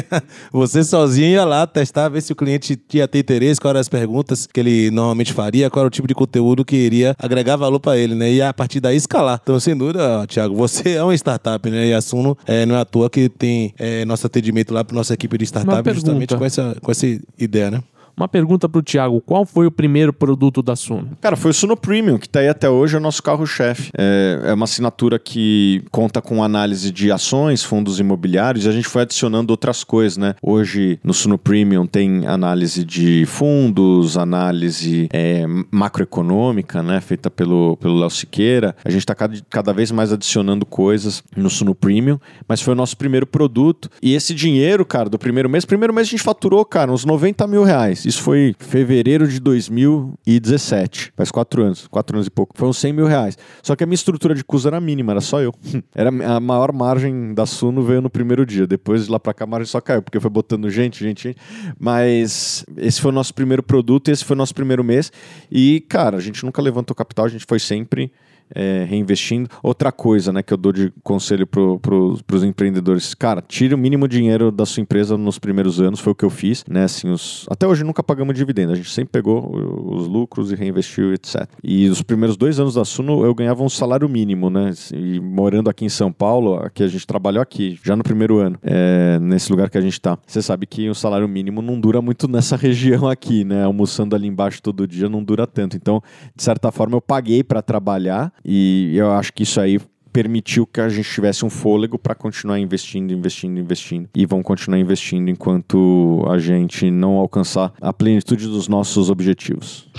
[0.51, 3.89] você sozinho ia lá testar, ver se o cliente ia ter interesse, quais eram as
[3.89, 7.79] perguntas que ele normalmente faria, qual era o tipo de conteúdo que iria agregar valor
[7.79, 8.31] para ele, né?
[8.31, 9.39] E a partir daí escalar.
[9.41, 11.87] Então, sem dúvida, Thiago, você é uma startup, né?
[11.87, 14.95] E a Suno é, não é à toa que tem é, nosso atendimento lá para
[14.95, 17.05] nossa equipe de startup justamente com essa, com essa
[17.37, 17.83] ideia, né?
[18.15, 21.09] Uma pergunta para o Thiago: qual foi o primeiro produto da Suno?
[21.19, 23.91] Cara, foi o Suno Premium, que está aí até hoje, é o nosso carro-chefe.
[23.97, 28.87] É, é, uma assinatura que conta com análise de ações, fundos imobiliários, e a gente
[28.87, 30.35] foi adicionando outras coisas, né?
[30.41, 37.01] Hoje, no Suno Premium, tem análise de fundos, análise é, macroeconômica, né?
[37.01, 38.75] Feita pelo, Léo Siqueira.
[38.85, 42.77] A gente está cada, cada vez mais adicionando coisas no Suno Premium, mas foi o
[42.77, 43.89] nosso primeiro produto.
[44.01, 47.47] E esse dinheiro, cara, do primeiro mês, primeiro mês a gente faturou, cara, uns 90
[47.47, 48.02] mil reais.
[48.05, 51.13] Isso foi fevereiro de 2017.
[51.15, 52.53] Faz quatro anos, quatro anos e pouco.
[52.65, 53.37] Uns 100 mil reais.
[53.61, 55.53] Só que a minha estrutura de custo era mínima, era só eu.
[55.95, 58.65] Era a maior margem da Suno veio no primeiro dia.
[58.65, 61.37] Depois de lá pra cá a margem só caiu, porque foi botando gente, gente, gente.
[61.79, 65.11] Mas esse foi o nosso primeiro produto, esse foi o nosso primeiro mês.
[65.51, 68.11] E, cara, a gente nunca levantou capital, a gente foi sempre
[68.53, 69.49] é, reinvestindo.
[69.61, 71.95] Outra coisa né, que eu dou de conselho para
[72.35, 76.15] os empreendedores, cara, tire o mínimo dinheiro da sua empresa nos primeiros anos, foi o
[76.15, 76.63] que eu fiz.
[76.69, 77.45] Né, assim, os...
[77.49, 79.55] Até hoje nunca pagamos dividendo, a gente sempre pegou
[79.95, 81.47] os lucros e reinvestiu, etc.
[81.63, 84.71] E os primeiros dois anos da Suno eu ganhava um salário mínimo, né?
[84.93, 88.57] E morando aqui em São Paulo, aqui a gente trabalhou aqui, já no primeiro ano,
[88.61, 90.17] é, nesse lugar que a gente está.
[90.25, 93.63] Você sabe que o salário mínimo não dura muito nessa região aqui, né?
[93.63, 95.75] Almoçando ali embaixo todo dia não dura tanto.
[95.75, 96.01] Então,
[96.35, 99.79] de certa forma, eu paguei para trabalhar e eu acho que isso aí
[100.13, 104.07] permitiu que a gente tivesse um fôlego para continuar investindo, investindo, investindo.
[104.15, 109.89] E vamos continuar investindo enquanto a gente não alcançar a plenitude dos nossos objetivos.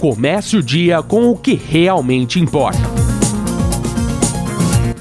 [0.00, 2.80] Comece o dia com o que realmente importa.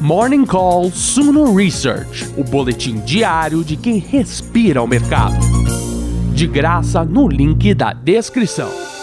[0.01, 5.37] Morning Call Suno Research, o boletim diário de quem respira o mercado.
[6.33, 8.98] De graça no link da descrição.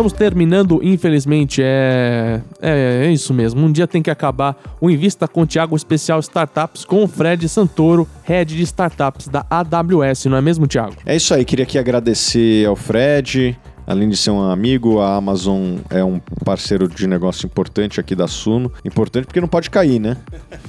[0.00, 2.40] Estamos terminando, infelizmente, é...
[2.62, 3.04] é...
[3.04, 3.60] é isso mesmo.
[3.60, 8.08] Um dia tem que acabar o Invista com Tiago Especial Startups com o Fred Santoro,
[8.22, 10.94] Head de Startups da AWS, não é mesmo, Tiago?
[11.04, 15.78] É isso aí, queria aqui agradecer ao Fred, Além de ser um amigo, a Amazon
[15.90, 18.72] é um parceiro de negócio importante aqui da Suno.
[18.84, 20.16] Importante porque não pode cair, né?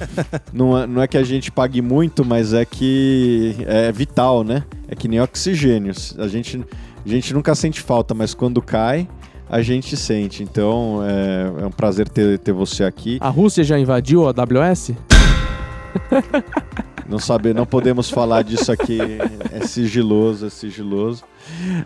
[0.52, 4.64] não, é, não é que a gente pague muito, mas é que é vital, né?
[4.88, 5.92] É que nem oxigênio.
[6.18, 6.64] A gente,
[7.06, 9.06] a gente nunca sente falta, mas quando cai,
[9.52, 10.42] a gente sente.
[10.42, 13.18] Então é, é um prazer ter, ter você aqui.
[13.20, 14.92] A Rússia já invadiu a AWS?
[17.06, 18.98] Não saber, não podemos falar disso aqui.
[19.52, 21.22] É sigiloso, é sigiloso.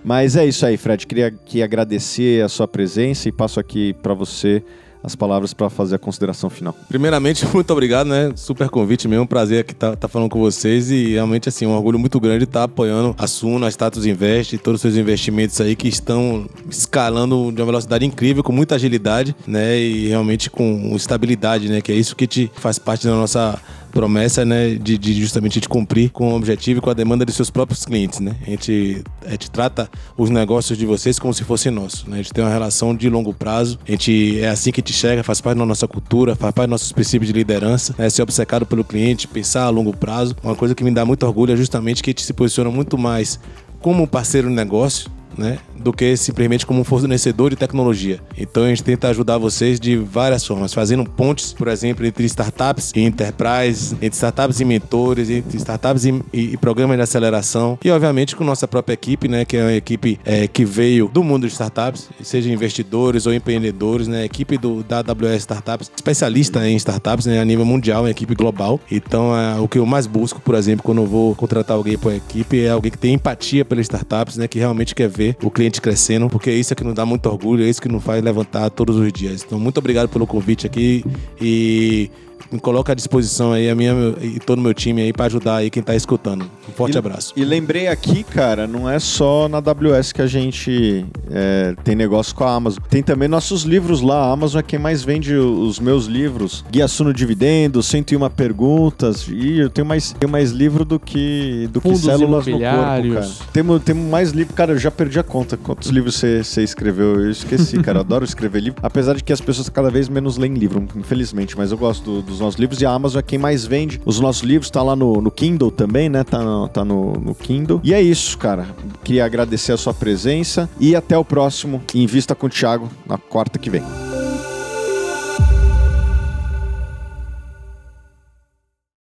[0.05, 1.05] Mas é isso aí, Fred.
[1.05, 4.63] Queria aqui agradecer a sua presença e passo aqui para você
[5.07, 6.75] as palavras para fazer a consideração final.
[6.89, 8.33] Primeiramente, muito obrigado, né?
[8.35, 11.71] Super convite mesmo, prazer aqui estar tá, tá falando com vocês e realmente assim, um
[11.71, 14.97] orgulho muito grande estar tá apoiando a Suno, a Status Invest e todos os seus
[14.97, 19.79] investimentos aí que estão escalando de uma velocidade incrível, com muita agilidade, né?
[19.79, 21.81] E realmente com estabilidade, né?
[21.81, 23.61] Que é isso que te faz parte da nossa
[23.97, 27.33] promessa, né, de, de, justamente de cumprir com o objetivo e com a demanda de
[27.33, 28.37] seus próprios clientes, né?
[28.47, 29.89] A gente, a gente trata
[30.19, 32.17] os negócios de vocês como se fossem nossos, né?
[32.17, 35.23] A gente tem uma relação de longo prazo, a gente é assim que te chega,
[35.23, 38.11] faz parte da nossa cultura, faz parte dos nossos princípios de liderança, né?
[38.11, 40.37] Ser obcecado pelo cliente, pensar a longo prazo.
[40.43, 42.99] Uma coisa que me dá muito orgulho é justamente que a gente se posiciona muito
[42.99, 43.41] mais
[43.81, 48.21] como parceiro de negócio, né, do que simplesmente como um fornecedor de tecnologia.
[48.37, 52.93] Então a gente tenta ajudar vocês de várias formas, fazendo pontes, por exemplo, entre startups
[52.95, 57.91] e enterprise, entre startups e mentores, entre startups e, e, e programas de aceleração e
[57.91, 61.47] obviamente com nossa própria equipe, né, que é uma equipe é, que veio do mundo
[61.47, 67.27] de startups, seja investidores ou empreendedores, né, equipe do da AWS Startups, especialista em startups,
[67.27, 68.81] né, a nível mundial, uma equipe global.
[68.91, 72.13] Então é, o que eu mais busco, por exemplo, quando eu vou contratar alguém para
[72.13, 75.51] a equipe é alguém que tem empatia pelas startups, né, que realmente quer ver o
[75.51, 78.23] cliente crescendo, porque isso é que nos dá muito orgulho, é isso que nos faz
[78.23, 79.43] levantar todos os dias.
[79.47, 81.05] Então, muito obrigado pelo convite aqui
[81.41, 82.11] e
[82.51, 85.57] me coloca à disposição aí a minha e todo o meu time aí para ajudar
[85.57, 86.45] aí quem tá escutando.
[86.69, 87.33] Um forte e, abraço.
[87.37, 92.35] E lembrei aqui, cara, não é só na AWS que a gente é, tem negócio
[92.35, 92.83] com a Amazon.
[92.89, 94.29] Tem também nossos livros lá.
[94.29, 96.65] A Amazon é quem mais vende os meus livros.
[96.71, 99.27] Guia Suno Dividendo, 101 perguntas.
[99.29, 102.65] E eu tenho mais, tenho mais livro do que, do Fundos que células no corpo,
[102.65, 103.29] cara.
[103.53, 104.55] Temos, temos mais livro.
[104.55, 105.57] Cara, eu já perdi a conta.
[105.57, 107.21] Quantos livros você, você escreveu?
[107.21, 107.99] Eu esqueci, cara.
[107.99, 108.81] Eu adoro escrever livro.
[108.83, 111.57] Apesar de que as pessoas cada vez menos leem livro, infelizmente.
[111.57, 114.21] Mas eu gosto do, dos nossos livros e a Amazon é quem mais vende os
[114.21, 114.71] nossos livros.
[114.71, 116.23] Tá lá no, no Kindle também, né?
[116.25, 117.81] Tá, no, tá no, no Kindle.
[117.83, 118.67] E é isso, cara.
[119.03, 123.59] Queria agradecer a sua presença e até o próximo Invista com o Thiago na quarta
[123.59, 123.83] que vem.